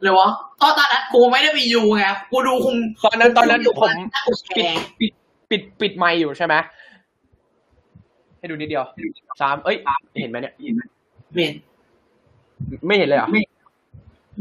[0.03, 0.29] เลยวะ
[0.63, 3.93] ก็ตอนนั้นกูไม่ได้ไปยูไงกูดูคุมตอนนั้นตอนนั้นผม
[4.27, 5.13] กูแชปิดร์ปิด
[5.51, 6.55] ปิดปิดไมค์อยู่ใช่ไหม
[8.45, 8.85] ให้ดูนิดเดียว
[9.41, 9.77] สามเอ้ย
[10.21, 10.55] เห็นไหมเนี่ย
[11.35, 11.55] เมน
[12.87, 13.29] ไม่เห็นเลยเหรอ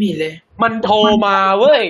[0.01, 1.83] มีเลย มันโทรมาเว้ย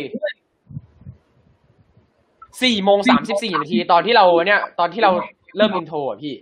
[2.61, 5.11] สี่โมงสามสิบสี่นาทีตอนที่เราเนี่ย ตอนที่เรา
[5.57, 6.33] เริ่มอินโทรอะพี่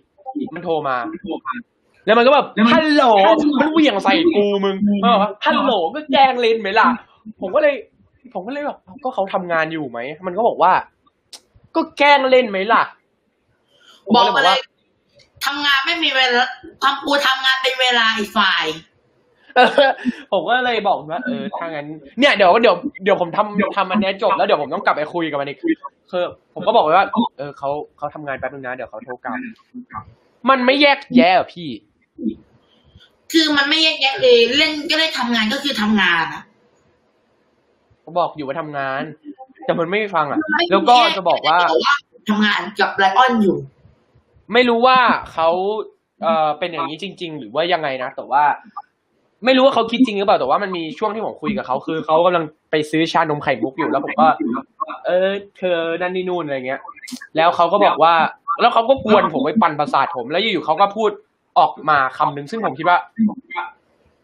[0.56, 0.98] มันโทรมา
[2.06, 3.04] แล้วมันก็แบบฮัลโหล
[3.62, 6.88] มันเหวี่ยงใส่กูมึงเออฮัลโหลก็แกล้งเล่นไหมล่ะ
[7.42, 7.74] ผมก็เลย
[8.34, 10.74] ผมก็เลยแบบก็เขาทำงานอยู่ไหมมันก็บอกว่า
[11.76, 12.84] ก็แกล้งเล่นไหมล่ะ
[14.06, 14.60] ผมบอกก็มาเลยเลย
[15.46, 16.44] ทำงานไม่มีเวลา
[16.84, 18.66] ทำกูทำงานเป็นเวลาอีกฝ่าย
[19.56, 19.92] เออ
[20.32, 21.88] ผมก็เลยบอกว่าเออถ้างั้น
[22.20, 25.58] เนี่ยเดี๋ยวเดี๋ยวเดี๋ยวผมทำทำอันเนี้ยจบแล้วเดี๋ยวผมต้องกลับไปคุยกับมันอีก
[26.12, 26.24] คือ
[26.54, 27.06] ผมก็บอกไปว่า
[27.38, 29.38] เออเขาเขาทำงานแป๊บนึงนะเดี๋ยวเขาโทรกลับ
[30.50, 31.70] มันไม่แยกแยะอะพี่
[33.32, 36.44] คือมันไม่แยกแยะเลยเล่นก็ได้ทำงานก็คือทำงานอะ
[38.04, 39.02] ผมบอกอยู่ว่าทำงาน
[39.66, 40.40] แต่มันไม่ฟังอะ
[40.72, 41.58] แล้วก็จะบอกว่า
[42.30, 43.58] ทำงานกับไลออนอยู่
[44.54, 44.98] ไม่รู้ว่า
[45.34, 45.50] เขา
[46.22, 48.44] เอ่อเป็นอย่างนี้จริง ๆ หรือว่ายังไงนะแต่ว่า
[49.46, 54.28] ไม่รู้ว่าเขาคิดจริงหรือเปล่าแต่ว่ามันมีช่วงที่ผมคุยกับเขาคือเขากำลังไปซื้อชานมไข่มุกอยู่แล้วผมก็
[55.06, 56.82] เออ เธอนั่นนี่นู่นอะไรเงี้ย
[57.36, 58.14] แล้วเขาก็บอกว่า
[58.62, 61.12] แล้วเขาก็กวนผมไปปั่นประสาทผม แล้วอยู่ๆเขาก็พูด
[61.60, 62.98] ออกมาคำหนึ่งซึ่งผมคิดว่า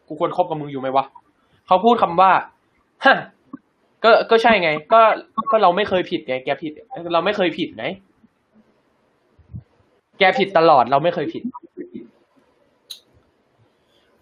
[0.07, 1.05] กูควรคบกับมึงอยู่ไหมวะ
[1.67, 2.31] เขาพูดคำว่า
[3.05, 3.17] ฮะ
[4.03, 5.01] ก็ก็ใช่ไง ก็
[5.51, 6.71] ก็เราไม่เคยผิดไงแกผิด
[7.13, 7.83] เราไม่เคยผิดไหน
[10.19, 11.43] แกผิดตลอดเราไม่เคยผิด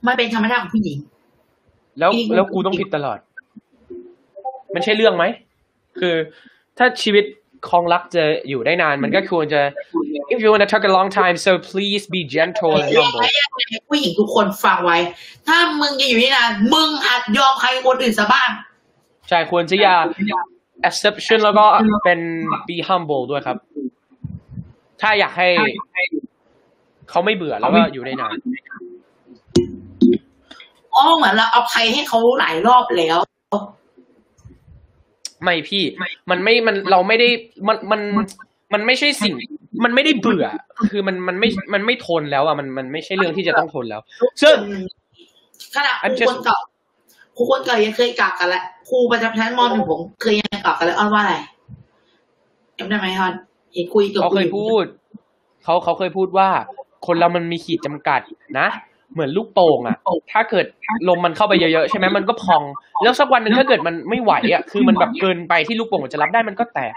[0.08, 0.98] มันเป็นธรรมชาติของผู้หญิง
[2.00, 3.20] แล้วจริงแล้วกูต้องผิดตลอด
[4.74, 5.26] มันใช่เรื่องไหม
[6.00, 6.16] คือ
[6.78, 7.26] ถ้าชีวิต
[7.70, 9.62] คองรักจะอยู่ได้นาน มันก็ควรจะ
[10.34, 13.22] if you want to take a long time so please be gentle and เรื่อง humble
[13.22, 14.98] ไม่ยากเลยผู้หญิงทุกคนฟังไว้
[15.48, 18.50] ถ้ามึงจะอยู่นี่นาน มึงหัดยอมใครคนอื่นซะบ้าง
[19.30, 19.96] ใช่ควรจะอย่า
[20.88, 21.66] exception แล้วก็
[22.06, 22.20] เป็น
[22.68, 23.58] be humble ด้วยครับ
[25.02, 25.48] ถ้าอยากให้
[27.10, 28.38] เขาไม่เบื่อแล้วก็อยู่ได้นาน
[30.96, 33.18] อ้อเหมือนเราเอาใครให้เขาหลายรอบแล้ว
[35.44, 35.84] ไม่พี่
[36.30, 37.28] มันไม่มันเราไม่ได้
[37.68, 38.02] มันมัน
[38.74, 39.36] มันไม่ใช่สิ่ง
[39.84, 40.46] มันไม่ได้เบื่อ
[40.92, 44.02] คือมันมันไม่มันไม่ทนแล้วอะมันมันไม่ใช่เรื่องที่จะต้องทนแล้ว
[44.42, 44.56] ซึ่ง
[45.76, 46.60] ขนาดค I'm รู just- คนเก่า
[47.36, 51.36] ครูคนเก่ายังเคยกลับกันแล้วครูประจำชั้นมหนึ่งผมเคยยังกลับกันแล้วอ้อนว่าอะไร
[52.78, 53.34] จำได้ไหมฮอน
[53.76, 54.84] เห็นคุยกับเขาเคยพูด
[55.64, 56.50] เขาเขาเคยพูดว่า
[57.08, 58.22] คนเรามันมีขีดจำกัด
[58.60, 58.68] นะ
[59.14, 59.98] เหมือนลูกโป่งอะ
[60.32, 60.66] ถ้าเกิด
[61.10, 62.64] ลมมันเข้าไปเยอะๆใช่ไหมมันก็พอง
[63.04, 66.96] แล้วสักวันหนึ่งถ้าเกิดมันไม่ไหวอะคือมันแบบเกินไปที่ลูกโป่งมันจะรับได้มันก็แตก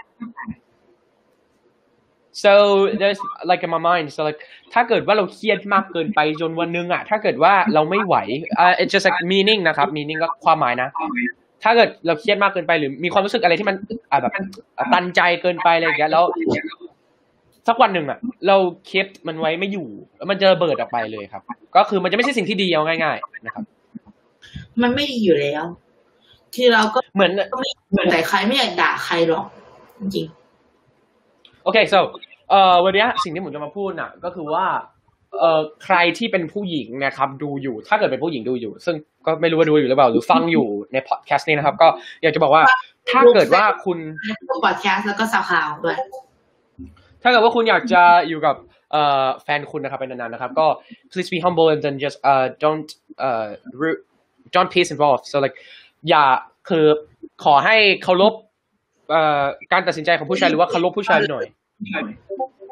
[2.43, 2.53] so
[2.99, 4.39] there's like in my mind so like
[4.73, 8.15] ถ้าเกิดว่าเราเครียดมากเกินไปจนวันหนึงอะ ถ้าเกิดว่าเราไม่ไหว
[8.59, 10.89] อ่า it's just like meaning นะครับ meaning ก็ความหมายนะ
[11.63, 13.75] ถ้าเกิดเราเครียดมากเกินไปหรือมีความรู้สึกอะไรที่มัน
[14.11, 14.33] อ่าแบบ
[14.93, 16.23] ตันใจเกินไปอะไรอย่างเงี้ยแล้ว
[17.67, 19.87] สักวันหนึ่งอะ เราเคปมันไว้ไม่อยู่
[20.17, 21.43] แล้วมันจะระเบิดออกไปเลยครับ
[21.75, 23.63] ก็คือมันจะไม่ใช่สิ่งที่ดีเอาง่าย ๆ นะครับ
[24.81, 25.63] มันไม่ดีอยู่แล้ว
[26.55, 29.45] ที่เราก็เหมือนก็ไม่เหมือนแต่ใครไม่อยากด่าใครหรอก
[29.99, 30.25] จริง
[31.63, 31.99] โอเค so
[32.49, 34.65] เอ่อวันเนี้ยสิ่งที่ผมจะมาพูดน่ะ ก็คือว่า
[35.39, 38.95] เอ่อใครที่เป็นผู้หญิงนะครับ ดูอยู่ ถ้าเกิดเป็นผู้หญิงดูอยู่ ซึ่ง
[39.29, 41.87] ก็ไม่รู้ว่าดูอยู่หรือเปล่า หรือฟังอยู่ในพอดแคสต์นี้นะครับ ก็
[42.21, 42.63] อยากจะบอกว่า
[43.09, 45.97] ถ้าเกิดว่าคุณๆพวกพอดแคสต์แล้วก็สาวข่าวด้วย
[47.21, 48.55] ถ้าเกิดว่าคุณอยากจะอยู่กับ
[48.91, 50.67] เอ่อแฟนคุณนะครับเป็นนานๆนะครับก็
[51.11, 52.89] please be humble and then just uh don't
[53.27, 53.47] uh
[53.81, 53.97] root
[54.55, 55.55] don't piss involved so like
[56.09, 56.25] อย่า
[56.69, 56.85] คือ
[57.43, 58.33] ขอให้เคารพ
[59.11, 61.45] เอ่อการตัดสินใจของผู้ชายหรือว่าเคารพผู้ชายหน่อย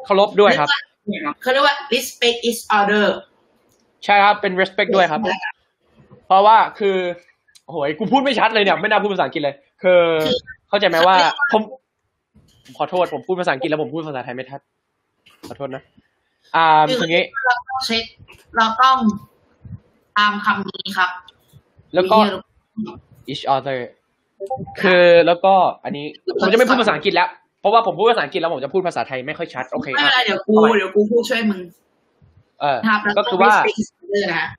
[0.06, 0.70] เคารพด้วยครับ
[1.42, 3.06] เขาเรียกว่า respect each other
[4.06, 5.22] ใช่ครับเป็น respect ด้วยครับ
[6.28, 6.98] เพราะว่าคือ
[7.66, 10.02] โอ้โหยกูพูดไม่ชัดเลยเนี่ยไม่น่าพูดภาษาอังกฤษเลย คือ
[10.70, 11.16] เข้าใจไหมว่า
[11.54, 11.62] ผม
[12.64, 14.62] ผมขอโทษผมพูดภาษาอังกฤษแล้วผมพูดภาษาไทยไม่ทัด
[15.48, 15.84] ขอโทษนะ
[16.56, 16.66] อ่า
[16.98, 18.04] อย่างงี้เราต้องเช็ค
[18.58, 18.98] เราต้อง
[20.18, 21.10] ตามคำนี้ครับ
[21.96, 22.18] แล้วก็
[23.32, 23.80] each other
[24.82, 25.54] คือแล้วก็
[25.84, 26.06] อันนี้
[26.40, 31.62] ผมจะไม่พูดภาษาอังกฤษแล้ว เพราะว่าผมพูดภาษาอังกฤษแล้วผมจะพูดภาษาไทยไม่ค่อยชัดโอเคไม่เป็นไรอะเดี๋ยวกูเดี๋ยวกูพูดช่วยมึง
[32.62, 34.50] เออนะครับแล้วก็คือว่า respect each other นะฮะ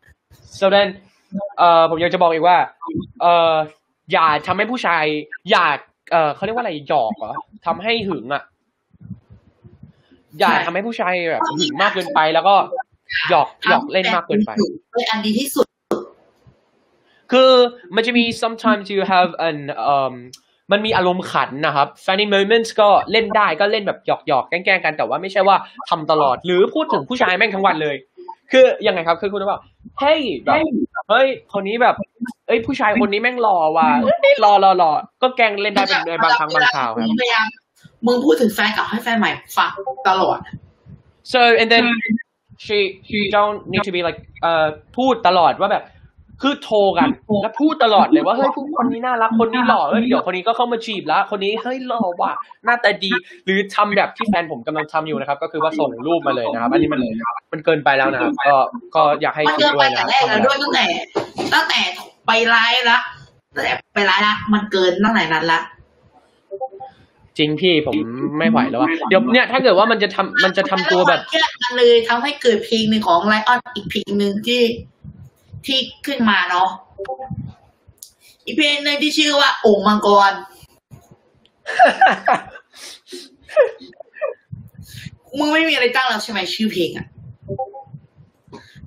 [0.60, 0.88] so then
[1.58, 2.58] เอ่อผมอยากจะบอกอีกว่า
[3.22, 3.54] เอ่อ
[4.12, 5.04] อย่าทำให้ผู้ชาย
[5.50, 5.66] อย่า
[6.12, 7.32] เอ่อเขาเรียกว่าอะไรหยอกเหรอ
[7.66, 8.42] ทำให้หึงอะ
[10.38, 12.54] อย่าใช่ทำให้ผู้ชายแบบหึงมากเกินไป แล้วก็
[13.30, 14.50] หยอกหยอกเล่นมากเกินไป
[14.92, 15.66] เป็นอันดีที่สุด
[17.32, 17.50] คือ
[17.94, 19.58] มันจะมี sometimes you have an
[19.96, 20.14] um
[20.72, 25.56] มันมีอารมณ์ขันนะครับ funny moments ก็เล่นได้ก็เล่นแบบหยอกหยอกๆแกล้งๆกัน แต่ว่าไม่ใช่ว่า
[25.90, 27.96] ทำตลอด หรือพูดถึงผู้ชายแม่งทั้งวันเลย
[28.52, 29.60] คือยังไงครับ คือคุณบอก
[30.00, 30.56] เฮ้ยแบบ
[31.10, 31.94] เฮ้ยคนนี้แบบ
[32.46, 34.90] เอ้ยผู้ชายคนนี้แม่งหล่อว่ะเอ้ยหล่อหล่อหล่อ
[35.22, 37.46] ก็แกล้งเล่นได้เป็นในบางครั้งบางคราวครับมึงพยายาม
[38.06, 39.70] มึงพูดถึงแฟนเก่าให้แฟนใหม่ฟัง
[40.08, 40.38] ตลอด
[41.32, 41.86] so and then
[42.64, 42.78] she
[43.08, 44.66] she don't need to be like เอ่อ
[44.96, 45.84] พูดตลอดว่าแบบ
[46.42, 47.08] คือโทรกัน
[47.42, 52.32] แล้วพูดตลอดเลยว่าเฮ้ยคนนี้น่ารักคนนี้หล่อเอ้ยเดี๋ยวคนนี้ก็เข้ามาจีบแล้ว คนนี้เฮ้ยหล่อว่ะ
[52.64, 53.10] หน้าตาดี
[53.44, 57.00] หรือทำแบบที่แฟนผมกำลังทำอยู่นะครับ ก็คือว่าส่งรูปมาเลยนะครับ อันนี้มัน
[57.52, 58.56] มันเกินไปแล้วนะครับก็
[58.94, 60.84] ก็อยากให้มันคิดเกินด้ไปวยนะแต่ครับแรกแล้วด้วยตั้งแต่
[61.54, 61.80] ตั้งแต่
[62.26, 62.98] ไปไลฟ์ละ
[63.54, 65.60] ตั้งแต่ไปไลฟ์ละมันเกินตั้งแต่นั้นละ
[67.38, 67.96] จริงพี่ผม
[68.38, 74.60] ไม่ไหวแล้วอะเดี๋ยวเนี่ยถ้าเกิดว่ามันจะทำมันจะทำตัวแบบเชื่อกันเลยทำให้เกิดเพลงหนึ่งของไลออนอีกเพลงหนึ่งที่
[75.66, 76.68] ที่ขึ้นมาเนาะ
[78.44, 80.32] อีกเพลงหนึ่งที่ชื่อว่าโอ่งมังกร
[85.38, 87.06] มึงไม่มีอะไรตั้งแล้วใช่ไหมชื่อเพลงอะ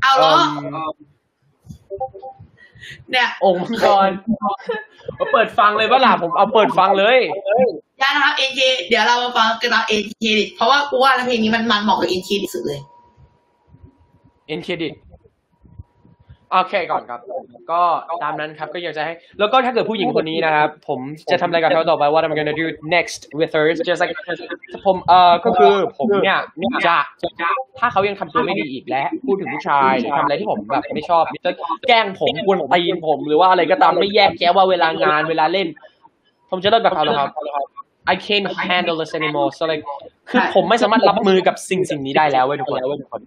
[0.01, 0.33] เอาแล้ว
[3.11, 4.09] เนี่ยองค์มังกร
[5.19, 7.17] มาเปิดฟังเลยว่าล่ะผมเอาเปิดฟังเลย
[8.01, 12.79] ยานะครับเอ็นเคเดี๋ยวเรามาฟังกันตามเอ็นเคเพราะว่ากูว่าเพลงนี้มันมันเหมาะกับเอ็นเคที่สุดเลย
[14.47, 14.93] เอ็นเครดิต
[16.51, 17.19] โอเคก่อนครับ
[17.71, 17.81] ก็
[18.23, 20.99] ตามนั้นครับก็อยากจะให้ แล้วก็ถ้าเกิดผู้หญิงคนนี้นะครับ ผม
[21.31, 24.13] จะทำอะไรกับเขาต่อไป what I'm gonna do next with her just like
[24.85, 26.39] ผมเอ่อก็คือผมเนี่ย
[26.87, 26.97] จะ
[27.79, 31.51] ถ้าเขายังทำตัวไม่ดีอีกและ พูดถึงผู้ชายหรือทำอะไรที่ผมแบบไม่ชอบจะ
[31.87, 35.67] แกล้งผมกวนตีนผมหรือว่าอะไรก็ตามไม่แยกแยะว่าเวลางานเวลาเล่น
[36.49, 37.29] ผมจะเลิกแบบเขาแล้วครับ
[38.13, 39.83] I can't handle this anymore so like
[40.29, 42.73] คือผมไม่สามารถรับมือกับสิ่งสิ่งนี้ได้แล้วเว้ยทุกค
[43.19, 43.21] น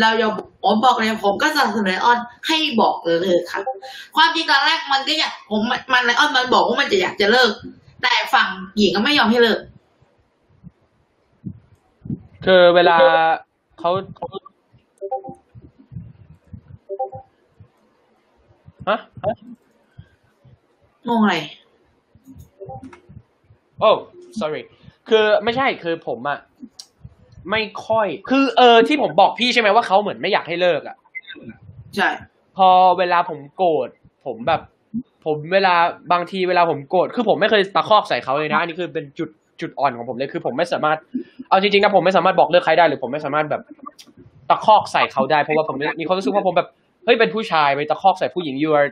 [0.00, 0.30] เราอย่า
[0.64, 3.62] ผมบอกเลยผมก็สนับสนุนไลออนให้บอกเลยครับ
[4.16, 7.50] ความจริงตอนแรกมันก็อยากผมมันมันไลออนมันบอกว่ามันจะอยากจะเลิก
[8.02, 9.60] แต่ฝั่งหญิงก็ไม่ยอมให้เลิก
[12.44, 12.96] คือเวลา
[13.78, 13.90] เขา
[18.88, 18.98] ฮะ
[21.08, 21.36] งงอะไร
[23.80, 23.90] โอ้
[24.40, 24.62] sorry
[25.08, 26.38] คือไม่ใช่คือผมอะ
[27.50, 30.96] ไม่ค่อย คือเออที่ผมบอกพี่ใช่ไหมว่าเขาเหมือนไม่อยากให้เลิกอะ
[31.96, 32.08] ใช่
[32.56, 32.68] พอ
[32.98, 33.88] เวลาผมโกรธ
[34.26, 34.60] ผมแบบ
[35.24, 35.74] ผมเวลา
[36.12, 39.28] บางทีเวลาผมโกรธคือผมไม่เคยตะคอกใส่เขาเลยนะอันนี้คือเป็นจุด
[39.60, 40.98] จุดอ่อนของผมเลยคือผมไม่สามารถ
[41.48, 43.62] เอาจริงๆนะผมไม่สามารถบอกเลิกใครได้หรือผมไม่สามารถแบบ
[44.50, 46.68] ตะคอกใส่เขาได้เพราะว่าผมมีความรู้สึกว่าผมแบบ
[47.04, 48.88] เฮ้ยเป็นผู้ชายไปตะคอกใส่ผู้หญิง you are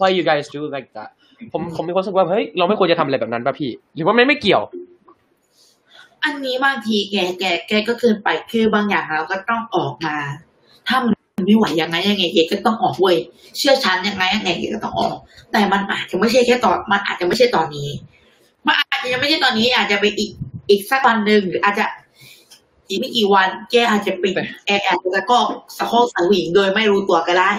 [0.00, 1.10] why you guys do like that
[1.52, 4.62] ผมผมมีความรู้สึกว่าเฮ้ยเราไม่ควรจะทำอะไรแบบนั้นป่ะพี่ หรือว่ามันไม่เกี่ยว
[6.24, 10.16] อันนี้บางทีแกแกแกก็เกินไปคือบางอย่างเราก็ต้องออกมา
[10.88, 11.14] ถ้ามัน
[11.46, 13.16] ไม่ไหวยังไงยังไงแกก็ต้องออกเว้ย
[13.58, 15.16] เชื่อฉันยังไงยังไงแกก็ต้องออก
[15.52, 17.88] แต่มันอาจจะไม่ใช่แค่ตอนมันอาจจะไม่ใช่ตอนนี้
[18.66, 20.30] มันอาจจะยังไม่ใช่ตอนนี้ อาจจะไปอีก
[20.70, 21.84] อีกสักวันหนึ่งหรืออาจจะ
[22.88, 24.32] อีกไม่กี่วัน แกอาจจะปิด
[24.66, 25.38] แอร์อาจจะก็
[25.78, 27.50] สะโคกสังหวิงโดยไม่รู้ตัวก็ได้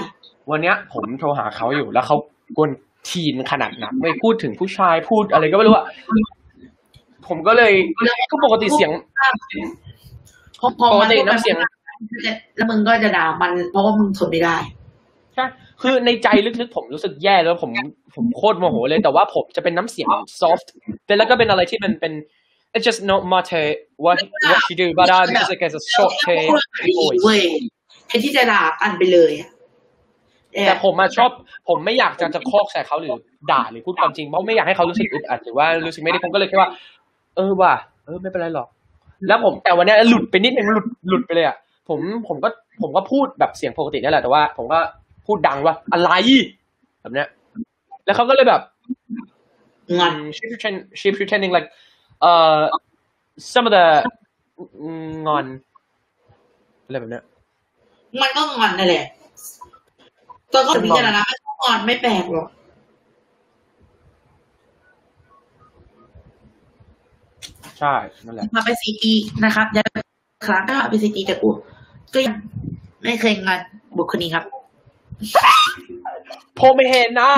[0.49, 2.15] วันเนี้ย ผมโทรหาเขาอยู่แล้วเขา
[2.57, 2.69] กวน
[3.09, 5.85] ทีนขนาดหนักไม่พูดถึงผู้ชายพูดอะไรก็ไม่รู้อะ
[7.27, 7.73] ผมก็เลย
[8.31, 8.91] ก็ปกติเสียง
[10.59, 11.55] พอพอปกมันติน้ำเสียง
[12.55, 14.57] แล้วมึงก็จะด่ามันเพราะว่ามึงทนไม่ได้
[15.35, 15.45] ใช่
[15.81, 17.71] คือในใจลึกๆผมรู้สึกแย่แล้วผม
[18.15, 20.07] ผมโคตรโมโหเลยแต่ว่าผมจะเป็นน้ำเสียง
[20.41, 20.67] soft
[21.05, 22.13] แต่แล้วก็เป็นอะไรที่มันเป็น
[22.75, 23.63] it's just no matter
[24.03, 24.17] what
[24.49, 26.45] what you do but I'm just like as a short hair
[27.23, 27.41] เว้ย
[28.07, 29.49] แทนที่จะด่ากันไปเลยอะ
[30.53, 31.29] เออแต่ผมมาชอบ
[31.69, 33.15] ผมไม่อยากจะจะคอกใส่เขาหรือ
[33.51, 36.69] ด่าหรือพูดความจริงเพราะไม่อยากให้เขารู้สึกอึดอัดหรือว่ารู้สึกไม่ดีผมก็เลยคิดว่า
[37.35, 37.73] เออว่ะ
[38.05, 38.67] เออไม่เป็นไรหรอก
[39.27, 41.57] แล้วผมแต่วันเนี้ยหลุดไปนิดนึงหลุดหลุดไปเลยอะ
[41.89, 42.49] ผมผมก็
[42.81, 44.79] ผมก็พูดแบบเสียงปกตินั่นแหละแต่ว่า ผมก็
[45.27, 46.11] พูดดังว่าอะไร
[47.01, 47.27] แบบเนี้ย
[48.05, 48.61] แล้วเขาก็เลยแบบ
[49.99, 51.67] งอน she pretend she pretending like
[52.29, 52.61] uh
[53.51, 53.85] some of the
[55.27, 55.45] งอน
[56.85, 57.23] อะไรแบบเนี้ย
[58.21, 59.05] มันก็งอนนั่นแหละ
[60.53, 62.47] ตัวก็พิจารณาไม่ต้องงอนไม่แปลกหรอก
[67.81, 69.13] ใช่นั่นแหละมาไปซีจี
[69.43, 69.85] นะครับยัง
[70.47, 71.49] ครั้งก็มาไปซีจีแต่กู
[72.13, 72.35] ก็ยัง
[73.03, 73.59] ไม่เคยงอน
[73.97, 74.43] บุคคลนี้ครับ
[76.59, 77.31] ผมไม่เห็นนะ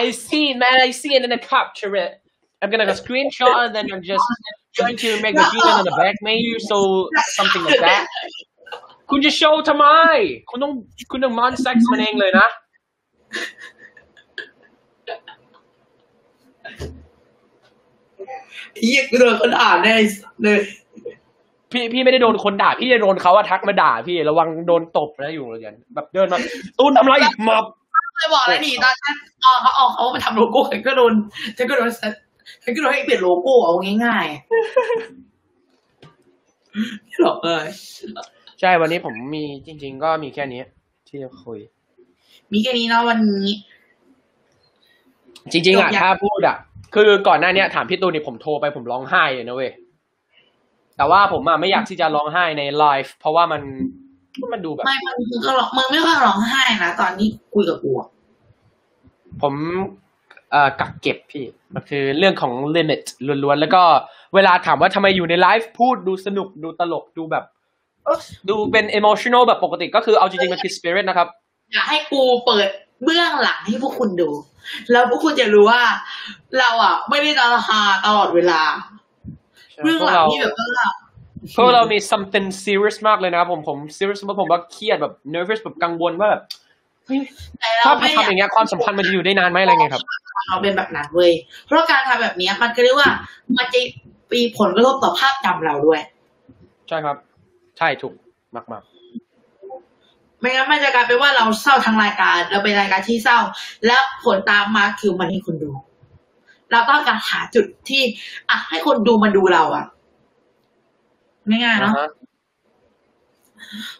[0.00, 2.12] I see man I see it and then capture it
[2.60, 4.26] I'm gonna go screenshot and then I'm just
[4.76, 6.76] trying to make a video on the back maybe so
[7.36, 8.02] something like that
[9.10, 9.86] คุณจะโชว์ทำไม
[10.48, 10.72] คุณต้อง
[11.10, 12.46] คุณต้องมอนเซ็กซ์มันเองเลยนะ
[18.76, 19.94] เฮียกูโดนคนอ่านแน่
[20.42, 20.58] เลย
[21.72, 26.38] พี่พี่ไม่ได้โดนคนด่า พี่จะโดนเขาอะทักมาด่า พี่ระวังโดนตบนะอยู่เลยนแบบเดินมา
[26.78, 27.14] ตูนทำไร
[27.44, 27.64] หมอบ
[28.16, 31.12] เคยบอกแล้วนี่ตอนฉันเอาเขาเอาเขามาทำโลโก้ฉันก็โดน
[31.56, 31.90] ฉันก็โดน
[32.62, 33.74] ฉันก็โดนให้เปลี่ยนโลโก้เอา
[34.04, 34.50] ง่ายๆ
[37.04, 37.66] ไม่หรอกเลย
[38.60, 40.62] ใช่วันนี้ผมมีจริง ๆ ก็มีแค่นี้
[41.08, 41.58] ที่จะคุย
[42.52, 43.48] มีแค่นี้เนาะวันนี้
[45.52, 46.56] จริง ๆอะจบยังถ้าพูดอะ
[46.94, 49.70] คือก่อนหน้าเนี้ยถามพี่ตูนนี่ผมโทรไปผมร้องไห้เลยนะเว้ย
[50.96, 53.62] แต่ว่าผมอะไม่อยากที่จะร้องไห้ในไลฟ์เพราะว่ามัน
[54.52, 58.08] มันดูแบบไม่มึงมึงก็ร้องมึงไม่ค่อยร้องไห้นะตอนที่คุยกับกูอะ
[59.42, 59.54] ผม
[60.50, 63.00] เอ่อกักเก็บพี่มันคือเรื่องของลิมิต
[63.44, 63.82] ล้วนๆแล้วก็
[64.34, 67.44] เวลาถามว่าทำไมอยู่ในไลฟ์พูดดูสนุกดูตลกดูแบบ
[68.04, 68.18] เอ้อ
[68.48, 71.28] ดูเป็น emotional แบบปกติก็คือเอาจริงๆมันคือ spirit นะครับ
[71.72, 72.68] อยากให้กูเปิด
[73.04, 74.30] เบื้องหลังให้พวกคุณดู
[74.90, 75.82] แล้วพวกคุณจะรู้ว่า
[76.58, 78.60] เราอะ ไม่ได้ตาฮาตลอดเวลา
[79.82, 80.88] เบื้องพวหกลังเราที่แบบว่า
[81.56, 86.42] พวกเรามี something serious มากเลยนะครับผมผม serious เพราะผมว่าเครียดแบบ nervous แบบกังวลว่าแบบ
[87.06, 87.20] เฮ้ย
[87.60, 90.02] แต่เราถ้าไม่ทำอย่างเงี้ยความสัมพันธ์มันจะอยู่ได้นานไหมอะไรเงี้ยครับ
[90.48, 91.32] เราเป็นแบบนั้นเว้ย
[91.66, 93.10] เพราะการทำแบบเนี้ยมันก็เรียกว่า
[93.56, 93.80] มันจะ
[94.32, 96.00] มีผลกระทบต่อภาพจำเราด้วย
[96.88, 97.16] ใช่ครับ
[97.78, 98.12] ใช่ถูก
[98.72, 98.82] มาก
[100.40, 103.38] ไม่งั้นมันจะกลายเป็นว่าเราเศร้าทั้งรายการ เราเป็นรายการที่เศร้า
[103.86, 105.70] แล้วผลตามมาคือมันให้คนดู
[106.72, 108.02] เราต้องการหาจุดที่
[108.50, 109.86] อะให้คนดูมาดูเราอะ
[111.48, 112.10] ง่ายๆๆเนาะอ่าฮะ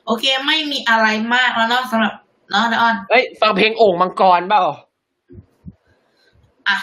[0.07, 2.14] โอเค ไม่มีอะไรมากแล้วเนาะสำหรับ
[2.51, 4.62] เนาะเดออนเอ้ยฟังเพลงโอ่งมังกรเปล่า
[6.68, 6.76] อะ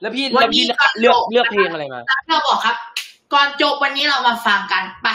[0.00, 2.76] แล้วพี่วันแล้วนี้พี่ครับเลือกเลือกเพลงอะไรมาเราบอกครับ
[3.32, 5.08] ก่อนจบวันนี้เรามาฟังกันไป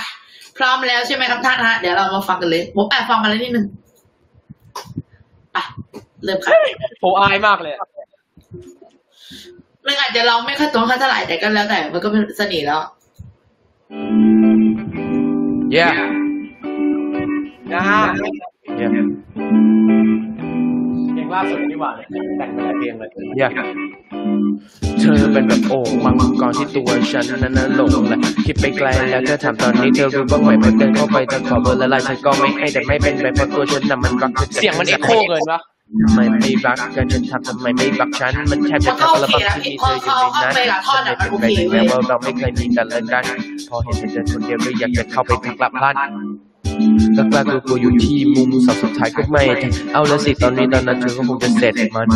[0.58, 3.66] พร้อมแล้วใช่ไหมครับท่านฮะ เดี๋ยวเรามาฟังกันเลยผมแอบฟังมาแล้วนิดนึง
[5.53, 5.58] ไป
[6.24, 6.53] เริ่มครับ
[7.03, 7.88] ผมอายมากเลยอะ
[9.86, 12.82] มันอาจจะร้องไม่ค่อยตรงเท่าไหร่แต่ก็แล้วแต่มันก็เป็นเสน่ห์แล้ว
[15.76, 15.95] yeah
[17.74, 18.01] นะฮะ
[18.80, 20.14] yeah เพล
[21.26, 22.05] งล่าสุดนี่หว่าเลย
[22.38, 23.09] แต่งมาหลายเพลงเลย
[23.41, 23.51] yeah
[24.99, 35.59] เธอเป็นแบบโอ่งมังกรที่ตัวฉันนั้นนะหลงแหละคิดไปไกลแล้วเธอถามตอนนี้เธอรู้บ้างไหมพอเดินเข้าไปเธอขอเบอร์ละลายฉันก็ไม่ให้แต่ไม่เป็นไรเพราะตัวฉันน่ะมันรักเธอเสียงมัน echo เกินปะ
[36.01, 43.23] ทำไมไม่รักกันฉันถามทำไมไม่รักฉันมันแทบจะทั้งอัลบั้มที่มีเธออยู่ในนั้นฉันไม่เป็นไรถึงแม้ว่าเราไม่เคยมีกันและกัน
[43.69, 45.91] พอเห็นเธอเดินคนเดียวก็อยากจะเข้าไปทักลับพลั
[46.66, 46.72] น
[47.18, 52.07] ก็กล้ากลัวๆอยู่ที่มุมเสาสุดท้ายก็ไม่ทันเอาละสิตอนนี้ตอนนั้นเธอก็คงจะเสร็จมัน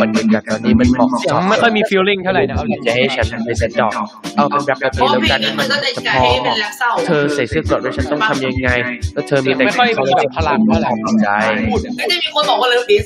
[0.00, 3.92] บรรยากาศตอนนี้มันเหมาะเสียงไม่ค่อยมี feeling เท่าไหร่นะเอาอยากจะให้ฉันไปเซ็ตดอก
[4.36, 8.68] เอาเป็นแบบแบบเพนี้ราะแล้วเพลกังนนี้มัมันนก็จะจะจะพอให้เป็นรักเศร้าเธอใส่เสื้อกรดแล้วฉันต้องทำยังไง
[9.14, 10.92] แล้วเธอมีแต่ไม่ค่อยมีแบบพลังเท่าไหร่
[11.22, 11.28] ใจ
[11.70, 13.04] พูดอะก็จะมีคนบอกว่าเลิฟดิส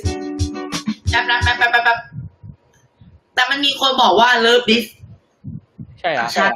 [1.10, 1.98] แป๊บนะแป๊บแป๊บแป๊บแป๊บ
[3.34, 4.84] แต่มันมีคนบอกว่าเลิฟดิส
[6.00, 6.46] ใช่เหรอะใช่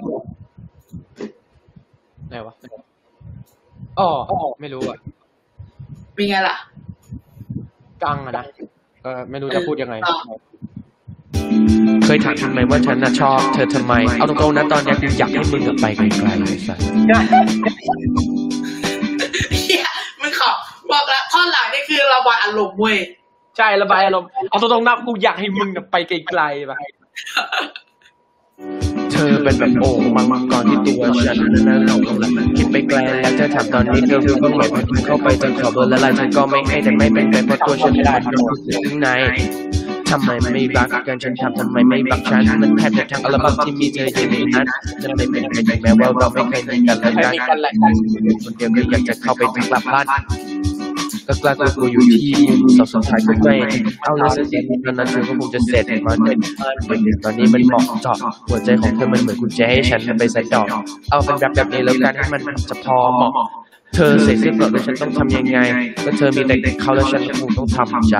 [2.28, 2.54] ไหนวะ
[3.98, 4.08] อ๋อ
[4.60, 4.98] ไม่รู้อะ
[6.14, 6.56] เป็นไงล่ะ
[8.02, 8.44] กังอะนะ
[9.02, 10.16] เออไม่รู้จะพูดยังไงเออ
[12.04, 16.78] เคยถามทำไมว่าฉันน่ะชอบเธอทำไม เอาตรงๆนะตอนเนี้ยกูอยากให้มึงอะไปไกลๆเลยสัส
[19.52, 19.84] เฮีย
[20.20, 20.50] มึงขอ
[20.90, 22.98] บอกแล้วท่อนหลังนี่คือระบายอารมณ์เว้ย
[23.56, 26.72] ใช่ระบายอารมณ์เอาตรงๆนะกูอยากให้มึงน่ะไปไกลๆไป
[29.12, 31.36] เธอเป็นแบบโอ่งมังกรที่ตัวฉัน
[31.68, 39.08] นั้นหลงละคิด ไปไกลแล้วจะถามตอนนี้เธอรู้บ้างไหมพอเข้าไปจนขอเบอร์ละลายฉันก็ไม่ให้แต่ไม่เป็นไรเพราะตัวฉันไม่ได้มันรู้สึกข้างใน
[40.10, 44.66] ทำไมไม่รักกันฉันถามทำไมไม่รักฉันมันแทบจะทั้งอัลบั้มที่มีเธออยู่ในนั้น
[45.02, 47.72] จะไม่เป็นไรแม้ว่าเราไม่เคยมีกันและกันะ
[48.44, 50.06] คนเดียวก็อยากจะเข้าไปทักลับบ้าน
[51.30, 52.32] ก็กล้ากลัวอยู่ที่
[52.76, 53.56] สอบสุดท้ายก็ไม่
[54.02, 56.38] เอาลยสักทีตอนนั้นเธอก็คงจะเสร็จมาเด็ด
[57.24, 58.16] ตอนนี้มันเหมาะเจาะ
[58.48, 60.66] หัวใจของเธอมันเหมือนกุญแจให้ฉันไปใส่ดอก
[61.10, 63.32] เอาเป็นแบบแบบนี้แล้วกันให้มันจะพอเหมาะ
[63.94, 65.58] เธอเสียเสื้อเปล่าแล้วฉันต้องทำยังไง
[66.04, 68.16] ก็เธอมีแต่เขาแล้วฉันคงต้องทำใจ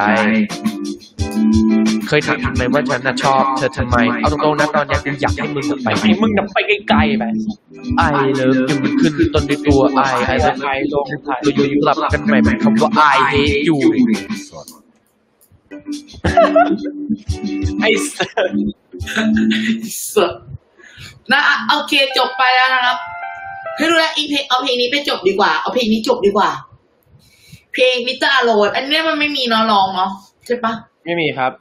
[2.06, 6.56] เคยถามทำไมว่าฉันน่ะชอบเธอทำไม เอาตรงๆนะตอนเนี้ยกูอยากให้มึงอะไปให้มึงน่ะไป
[6.88, 7.24] ไกลๆไป
[7.98, 8.02] ไอ
[8.34, 13.78] เลิฟยูมันขึ้นต้นด้วยตัวไอไอเลิฟไอลงไอเราอยู่ๆกลับกันใหม่เป็นคำว่า I hate you
[17.80, 18.46] ไอเสือ
[20.08, 20.32] เสือก
[21.32, 22.98] นะอะโอเคจบไปแล้วนะครับ
[23.76, 26.50] ให้รู้แล้วอีเพลงเอาเพลงนี้ไปจบดีกว่า เอาเพลงนี้จบดีกว่า
[27.74, 30.10] เพลงมิเตอร์อโรนอันเนี้ยมันไม่มีเน้องร้องเนาะ
[30.46, 30.72] ใช่ปะ
[31.04, 31.52] ไม่มีครับ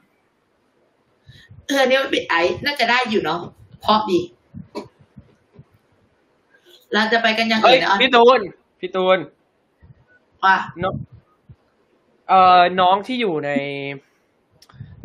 [1.67, 3.39] เออเนี่ยมันเป็นไอซ์น่าจะได้อยู่เนาะ
[3.81, 4.19] เพราะดี
[6.93, 8.39] เราจะไปกันอย่างเฮ้ยอื่นนะพี่ตูน
[8.79, 9.19] พี่ตูน
[10.43, 10.93] ว่าน้อง
[12.29, 13.51] เอ่อน้องที่อยู่ใน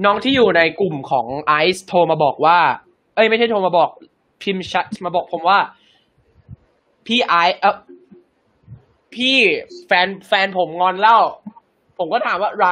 [0.05, 2.59] น้องที่อยู่ในกลุ่มของไอซ์โทรมาบอกว่า
[3.15, 3.91] เอ้ย ไม่ใช่โทรมาบอก
[4.43, 5.59] พิมพ์แชัดมาบอกผมว่า
[7.07, 7.77] พี่ไอซ์เออ
[9.15, 9.37] พี่
[9.87, 11.19] แฟนแฟนผมงอนเล่า
[11.99, 12.69] ผมก็ถามว่าไร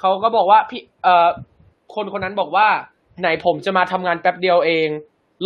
[0.00, 1.28] เขาก็บอกว่าพี่เอ่อ
[1.94, 2.66] คนคนนั้นบอกว่า
[3.20, 4.88] ไหนผมจะมาทำงานแป๊บเดียวเอง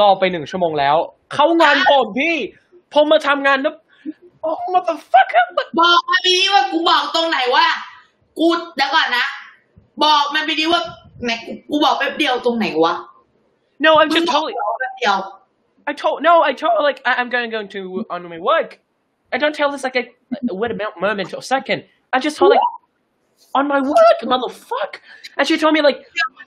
[0.00, 0.96] รอไปหนึ่งชั่วโมงแล้ว
[1.34, 2.36] เขางอนผมพี่
[2.94, 3.74] ผมมาทำงานแล้ว
[4.42, 5.28] โอ้ what the fuck
[5.59, 7.66] บอกมาไปดิว่ากูบอกตรงไหนว่า
[8.38, 8.46] กู
[8.76, 9.26] เดี๋ยวก่อนนะ
[10.05, 10.80] บอกมันไปดิว่า
[11.24, 12.94] ไหนกูกูบอกแป๊บเดียวตรงไหนวะ
[13.84, 14.55] No, I'm มึง just บอก totally.
[14.80, 15.16] แป๊บเดียว
[15.90, 17.80] I told no, I told like I, I'm going going to
[18.14, 18.70] on my work.
[19.34, 20.05] I don't tell this like a
[20.61, 21.80] wait a mo- moment or second.
[22.14, 22.64] I just told like
[23.59, 24.93] on my work, motherfuck.
[25.37, 25.99] And she told me like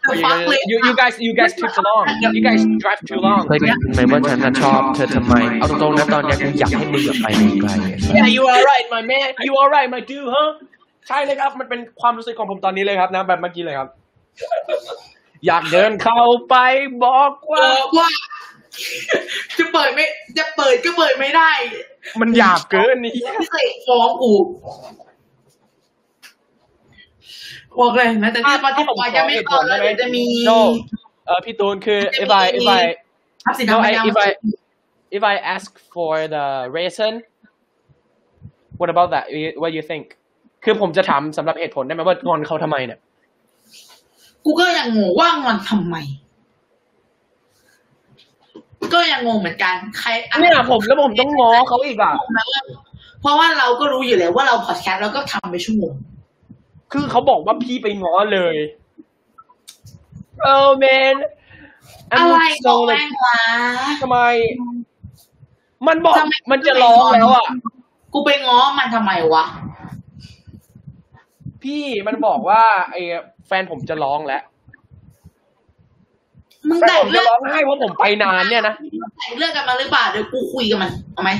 [0.08, 0.62] The "Oh, fuck, you, Lee?
[0.72, 2.06] you, you guys you guys took too long.
[2.36, 3.42] You guys drive too long.
[3.48, 7.28] เคยถามทำไมว่าฉันน่ะชอบเธอทำไมเอาตรงๆนะตอนเนี้ยกูอยากให้มึงอะไป
[7.62, 9.28] ไกลๆ Yeah, you are right, my man.
[9.48, 10.50] You are right, my dude, huh?
[11.08, 13.90] ใช่เลยครับ มันเป็นความรู้สึกของผมตอนนี้เลยครับนะ แบบเมื่อกี้เลยครับ
[15.48, 16.56] อยากเดินเข้าไป
[17.04, 18.10] บอกบว่าอกว่า
[19.58, 20.06] จะเปิดไม่
[20.38, 21.52] จะเปิดก็เปิดไม่ได้
[22.22, 24.34] มันหยาบเกินนี่พิเศษฟ้องกู
[27.80, 30.52] บอกเลยนะแต่ที่ปฏิบัติจะไม่เข้าแล้วเดี๋ยวจะมีโน
[31.26, 32.82] เออพี่ตูนคือ if I if I
[33.44, 34.30] ทับสิน no ทำ I ไม่ได้ if I
[35.18, 36.46] if I ask for the
[36.78, 37.14] reason
[38.80, 39.26] what about that
[39.62, 40.06] what you think
[40.64, 43.00] คือผมจะถามสำหรับเหตุผลได้ไหมว่างอนเขาทำไมเนี่ย
[44.46, 45.96] กูก็ยังงงว่างอนทำไม
[48.94, 52.14] ก็ยังงงเหมือนกัน ใครอะเนี่ยผมแล้วผมต้องง้อเขาอีกอะ
[53.22, 55.94] เพราะว่าเราก็รู้อยู่แล้วว่าเราพอดแคสต์เราก็ทำไปชั่วโมง
[56.92, 58.56] คือเขาบอกว่าพี่ไปง้อเลย
[60.52, 61.16] oh man
[62.12, 63.40] อะไร I'm ก็ so แม่ like งวะ
[64.02, 64.20] ทำไม
[65.88, 67.46] มันบอกทำไมมันจะร้องแล้วอะ
[68.14, 69.46] กูไปง้อมันทำไมวะ
[71.64, 73.02] พี่มันบอกว่า ไอ้
[73.48, 74.42] แฟนผมจะร้องแล้ว
[76.70, 78.76] มึงแฟนแต่งผมจะเรื่องร้องไห้เพราะผมไปนานเนี่ยนะ
[79.18, 81.32] แต่งเรื่องกันมาหรือเปล่าเดี๋ยวกูคุยกับมันเอาไหม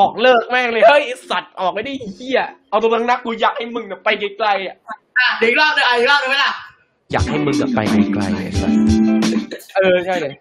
[0.00, 4.08] บอกเลิกแม่งเลยเฮ้ยไอ้สัตว์ออกไม่ได้เฮียเอาตัวนักกูอยากให้มึงน่ะไป
[4.38, 4.76] ไกลๆอะ
[5.18, 6.52] อะเดี๋ยวอีกรอบเดี๋ยวอะอีกรอบเดี๋ยวไหมล่ะ
[7.12, 7.80] อยากให้มึงอะไป
[8.14, 8.72] ไกลๆไอ้สัส
[9.76, 10.34] เออใช่เลย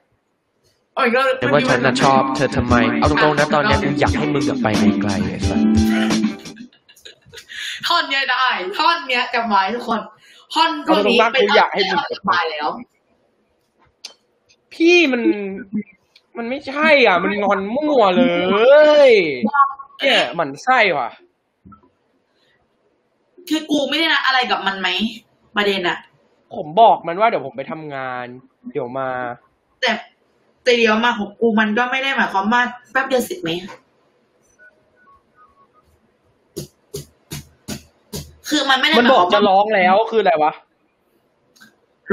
[0.93, 4.67] เอาอีกรอบแต่ว่าฉันน่ะชอบเธอทำไม เอาตรงๆนะตอนเนี้ยกูอยากให้มึงอะไป
[5.01, 5.61] ไกลๆไอ้สัส
[7.87, 10.01] ท่อนเนี้ยได้ท่อนเนี้ยจำไว้ทุกคน
[10.53, 12.67] ท่อนช่วงนี้เอาตรงๆนะเป็นกูอยากให้มึงท่อนสบายแล้ว
[14.73, 15.21] พี่มัน
[16.39, 18.23] มันไม่ใช่ อะ มันงอนมั่วเล
[19.09, 19.11] ย
[20.01, 21.09] เนี่ยหมันไส้ว่ะ
[23.49, 24.89] คือกูไม่ได้นัดอะไรกับมันไหม
[25.55, 25.97] ประเด็นอะ
[26.55, 28.25] ผมบอกมันว่าเดี๋ยวผมไปทำงาน
[28.71, 29.09] เดี๋ยวมา
[29.81, 29.91] แต่
[30.63, 32.61] แต่เดียวมาของกูมันก็ไม่ได้หมายความว่า
[32.91, 33.49] แป๊บเดียวเสร็จไหม
[38.49, 40.53] คือมันไม่ได้มันหายบคอกวามจะว่าร้องแล้วคืออะไรวะ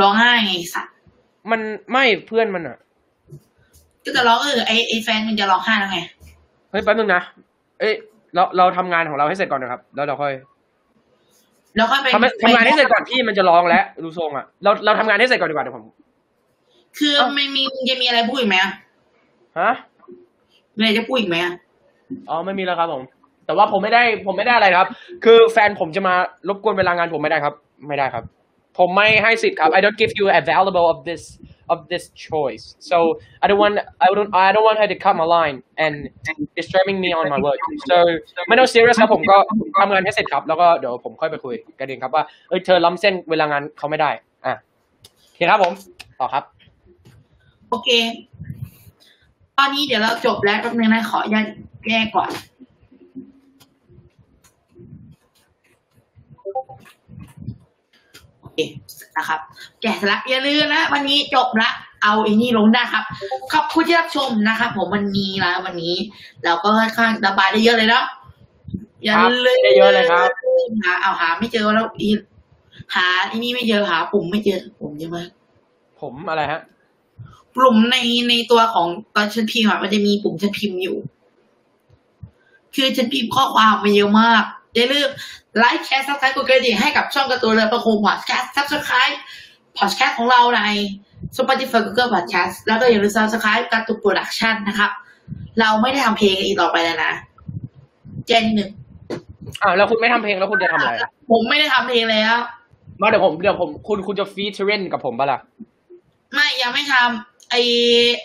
[0.01, 0.95] ร้องไห้ไงสัตว์
[1.51, 1.61] มัน
[1.93, 2.79] ไม่เพื่อนมันอะ
[4.07, 5.99] ก็จะร้องเออไอไอแฟนมึงจะร้องไห้แล้วไง
[6.71, 7.23] เฮ้ยแป๊บนึงนะ
[7.81, 7.95] เอ้ย
[8.35, 10.33] เราเราทำงานของเราให้เสร็จก่อนนะครับ แล้วเราค่อย
[11.77, 15.85] แล้วค่อยไปทำให้ทำงานให้เสร็จก่อนพี่มันจะร้องแล้วดูทรงอะเราเราทำงานให้เสร็จก่อนดีกว่าเดี๋ยวผม
[16.99, 18.73] คือเอ้าไม่มีจะมีอะไรพูดอีกไหมอะ
[19.61, 19.73] ฮะ
[20.75, 21.53] มีอะไรจะพูดอีกไหมอะ
[22.29, 23.03] อ๋อไม่มีแล้วครับผม
[23.47, 24.89] แต่ว่าผมไม่ได้ผมไม่ได้อะไรนะครับ
[25.25, 26.15] คือแฟนผมจะมา
[26.49, 27.55] รบกวนเวลางานผมไม่ได้ครับ
[27.89, 28.25] ไม่ได้ครับ
[28.79, 31.23] ผมไม่ให้สิทธิ์ครับ I don't give you available of this
[31.73, 32.97] of this choice so
[33.43, 35.95] I don't want I don't I don't want her to cut my line and
[36.59, 37.61] disturbing me on my work
[37.91, 37.97] so
[38.49, 39.37] ไม่ต้อง serious ครับผมก็
[39.81, 44.11] ทำงานให้เสร็จครับแล้วก็เดี๋ยวผมค่อยไปคุยกันเองครับว่าเอ้ยเธอล้ำเส้นเวลางานเขาไม่ได้
[44.47, 44.55] อะ
[45.25, 45.73] โอเคครับผม
[46.21, 46.45] ต่อครับ
[47.71, 47.89] โอเค
[49.59, 51.47] ตอนนี้เดี๋ยวเราจบแล้วแป๊บนึงนะขออนุญาต
[51.85, 52.31] แก้ก่อน
[58.57, 58.71] โอเค
[59.17, 59.41] นะครับ
[59.81, 61.71] แกะสลักอย่าลืมนะ วันนี้จบละ
[62.03, 63.05] เอาไอ้นี่ลงได้ครับ
[63.53, 65.95] ขอบคุณที่รับชมนะครับ ผมวันนี้นะวันนี้
[66.45, 68.05] เราก็ค่อนข้างระบายได้เยอะเลยเนาะ
[69.03, 70.31] อย่าครับลืมได้เยอะเลยครับ
[70.85, 72.09] หาเอาหาไม่เจอแล้วอี
[72.95, 75.19] หาไอ้นี่ไม่เจอหาปุ่มไม่เจอปุ่มใช่ไหม
[76.01, 76.61] ผมอะไรฮะ
[77.55, 77.97] ปุ่มใน
[78.29, 78.87] ในตัวของ
[79.17, 80.97] ตอนฉันพิมพ์อะมันจะมีปุ่มฉันพิมพ์อยู่
[82.75, 84.45] คือฉันพิมพ์ข้อความมาเยอะมาก
[84.77, 85.09] อย่าลืม
[85.59, 90.63] ไลค์แชร์ subscribe กดกระดิ่งให้กับช่อง CartoonLovePangKung's Podcast subscribe พอดแคสต์ของเราใน
[91.37, 94.91] Spotify Google Podcast แล้วก็อย่าลืม subscribe Cartoon Production นะครับ
[95.61, 97.13] เราไม่ได้ทำเพลงอีกต่อไปแล้วนะ
[98.27, 98.71] เจนหนึ่ง
[99.63, 102.37] อ่าแล้วคุณไม่ทำเพลงแล้วคุณจะทำอะไรอะผมไม่ได้ทำเพลงแล้ว
[103.01, 105.39] มาเดี๋ยวผมเดี๋ยวผมคุณคุณจะ featuring กับผมปะล่ะ
[106.35, 107.61] ไม่ยังไม่ทำไอ้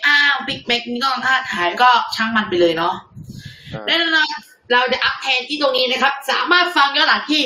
[0.06, 2.94] อ้าวบิ๊กแม็กนี่ก็ท่าถ่ายก็ช่างมันไปเลยเนาะ
[3.86, 4.36] แน่นอน
[4.72, 7.42] เราจะอัพเดตที่ตรงนี้นะครับ สามารถฟังย้อนหลังที่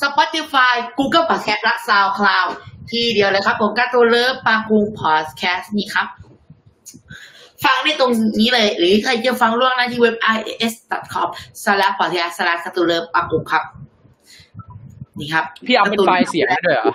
[0.00, 2.50] Spotify Google Podcast และ SoundCloud
[2.90, 6.06] ที่เดียวเลยครับ ผมการ์ตูนเลิฟปากูพอดแคสต์นี่ครับ
[7.64, 10.16] ฟังได้ตรงนี้เลย หรือใครจะฟังล่วงหน้าที่เว็บ
[10.66, 11.28] is.com
[11.62, 13.64] slash podcast slash การ์ตูนเลิฟปากูครับ
[15.18, 16.86] นี่ครับ พี่เอาเป็นไฟล์เสียงให้ด้วยเหรอ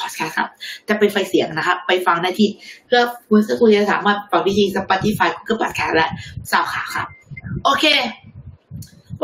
[0.00, 0.48] พอดแคสต์ครับ
[0.88, 2.48] จะเป็นไฟล์เสียงนะครับ ไปฟังได้ที่
[2.86, 6.08] เพื่อคุณคุณจะสามารถฟังได้ที่ Spotify Google Podcast และ
[6.50, 7.06] SoundCloud ครับ
[7.64, 7.84] โอเค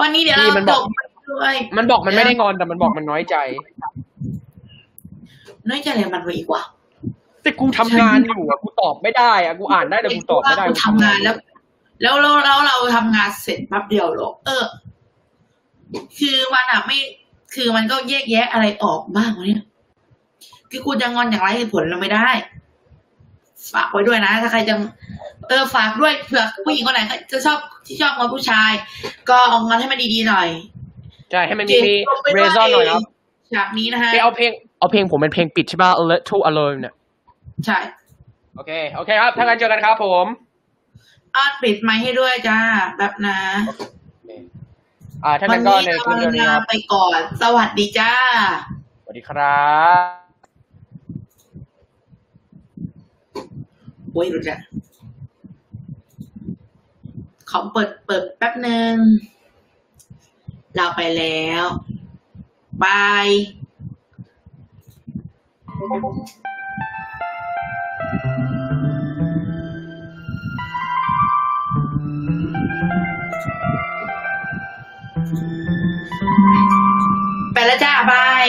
[0.01, 0.85] วันนี้เดี๋ยวเรานี่มันจบอกบ
[1.31, 3.37] ด้วยมันบอกมันไม่ได้งอนแต่มันบอกมันน้อยใจ
[5.69, 6.63] น้อยใจอะไรมันไปอีกวะ
[7.43, 11.37] แต่กูทำงานอยู่อะกูตอบไม่ได้อะกูอ่านได้แต่กูตอบไม่ได้เราทำงานแล้ว
[12.03, 14.65] แล้วเราเราเราทำงานเสร็จแป๊บเดียวหรอกเออ
[16.19, 16.99] คือมันอะไม่
[17.55, 19.65] คือมันก็แยกแยะอะไรออกบ้างวะเนี่ย
[20.71, 22.29] คือคุณจะงอนอย่างไรเหตุผลเราไม่ได้
[23.73, 24.75] ฝากไว้ด้วยนะ ถ้าใครจะ
[25.49, 27.01] เออฝากด้วยเผื่อผู้หญิงคนไหน
[27.33, 28.71] จะชอบที่ชอบงอนผู้ชาย
[29.31, 30.49] ก็เอางอนให้มันดีๆหน่อย
[31.31, 31.95] ใช่ให้มันมีมี
[32.35, 33.03] เรซอนหน่อยครับ
[33.55, 36.95] ฉากนี้นะฮะไปเอาเพลงเอาเพลงผมเป็นเพลงปิดใช่ป่ะ A Little Alone เนี่ย
[37.67, 37.79] ใช่
[38.55, 40.27] โอเค โอเคครับ ถ้างั้นเจอกันครับผม
[41.37, 42.59] อาปิดไมค์ให้ด้วยจ้า
[42.99, 43.39] แบบนะ
[45.25, 48.13] อ่าถ้าวังั้นนก็นี้ในเราคลิปเดียวนี้ลาครับไปก่อน สวัสดีจ้า
[49.03, 49.63] สวัสดีครั
[50.19, 50.22] บ
[54.13, 54.59] โอ้ยรู้จัก
[57.51, 58.95] ขอเปิดเปิดแป๊บหนึ่ง
[60.75, 61.65] เราไปแล้ว
[62.85, 63.29] บาย
[77.53, 78.49] ไปแล้วจ้าบาย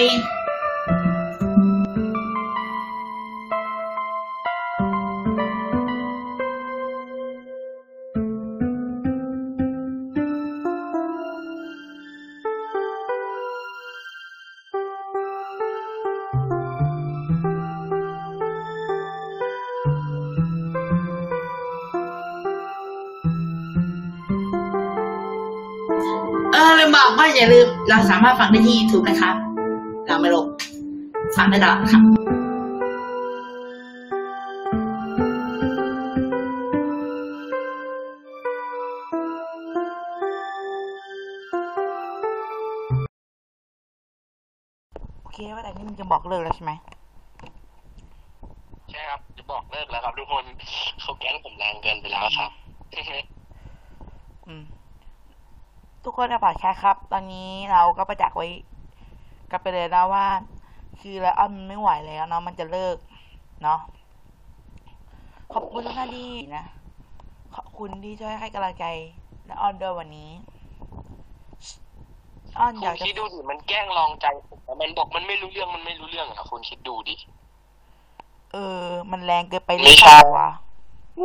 [27.44, 29.36] อย่าลืมเราสามารถฟังได้ที่ YouTube นะครับ
[30.08, 30.48] เราไม่ลบ
[31.36, 32.02] ฟังได้ตลอดครับ
[45.22, 46.72] โอเคว่าแต่นี่มันจะบอกเลิกแล้วใช่ไหม
[48.90, 50.44] ใช่ครับ จะบอกเลิกแล้วครับทุกคน
[51.02, 52.52] เขาแกล้งผมแรงเกินไปแล้วครับ
[54.48, 54.64] อืม
[56.08, 58.48] ทุก คนในพอดแคสต์ครับ ตอนนี้เราก็ประจักษ์ไว้
[59.52, 60.26] กันไปเลยนะว่า
[61.00, 62.98] คือแล้วอ้อนมันไม่ไหวแล้วเนาะมันจะเลิก
[63.64, 63.80] เนาะ
[65.54, 66.66] ขอบคุณทุกท่านที่นะ
[67.56, 68.86] ขอบคุณที่ช่วยให้กำลังใจ
[69.46, 70.30] และอ้อนด้วยวันนี้
[72.60, 77.16] อ้อนคุอยาณกจะคิดดูดิมันแกล้งลองใจผมแต่มันบอกมันไม่รู้เรื่องมันไม่รู้เรื่องอะคุณคิดดูดิ
[78.52, 80.50] เออ มันแรงเกินไปหไม่รือใช่เปล่าวะ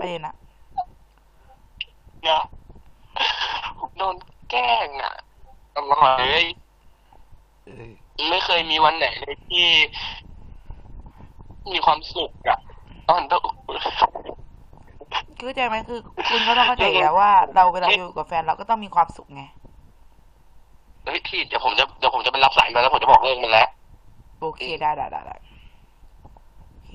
[0.01, 0.35] ประเด็นอะ
[2.23, 2.41] เนี่ย
[3.81, 4.17] ผมโดน
[4.51, 5.15] แกล้งอะ
[5.77, 6.45] ตลอดเลย
[8.31, 9.67] ไม่เคยมีวันไหนเลยที่
[11.73, 12.59] มีความสุขอะ
[13.09, 13.43] ตอนต้อง
[15.39, 15.97] คือใจไหมคือ
[16.29, 19.43] คุณก็ต้องเข้าใจอยู่แล้วว่า เราเวลาอยู่กับแฟนเราก็ต้องมีความสุขไง
[21.05, 23.69] เฮ้ยพี่เดี๋ยวผมจะเดี๋ยวผมจะไปรับสายมาแล้วผมจะบอกเรื่องมันแล้ว
[24.39, 25.35] โอเคได้ได้ได้ได้
[26.71, 26.93] โอเค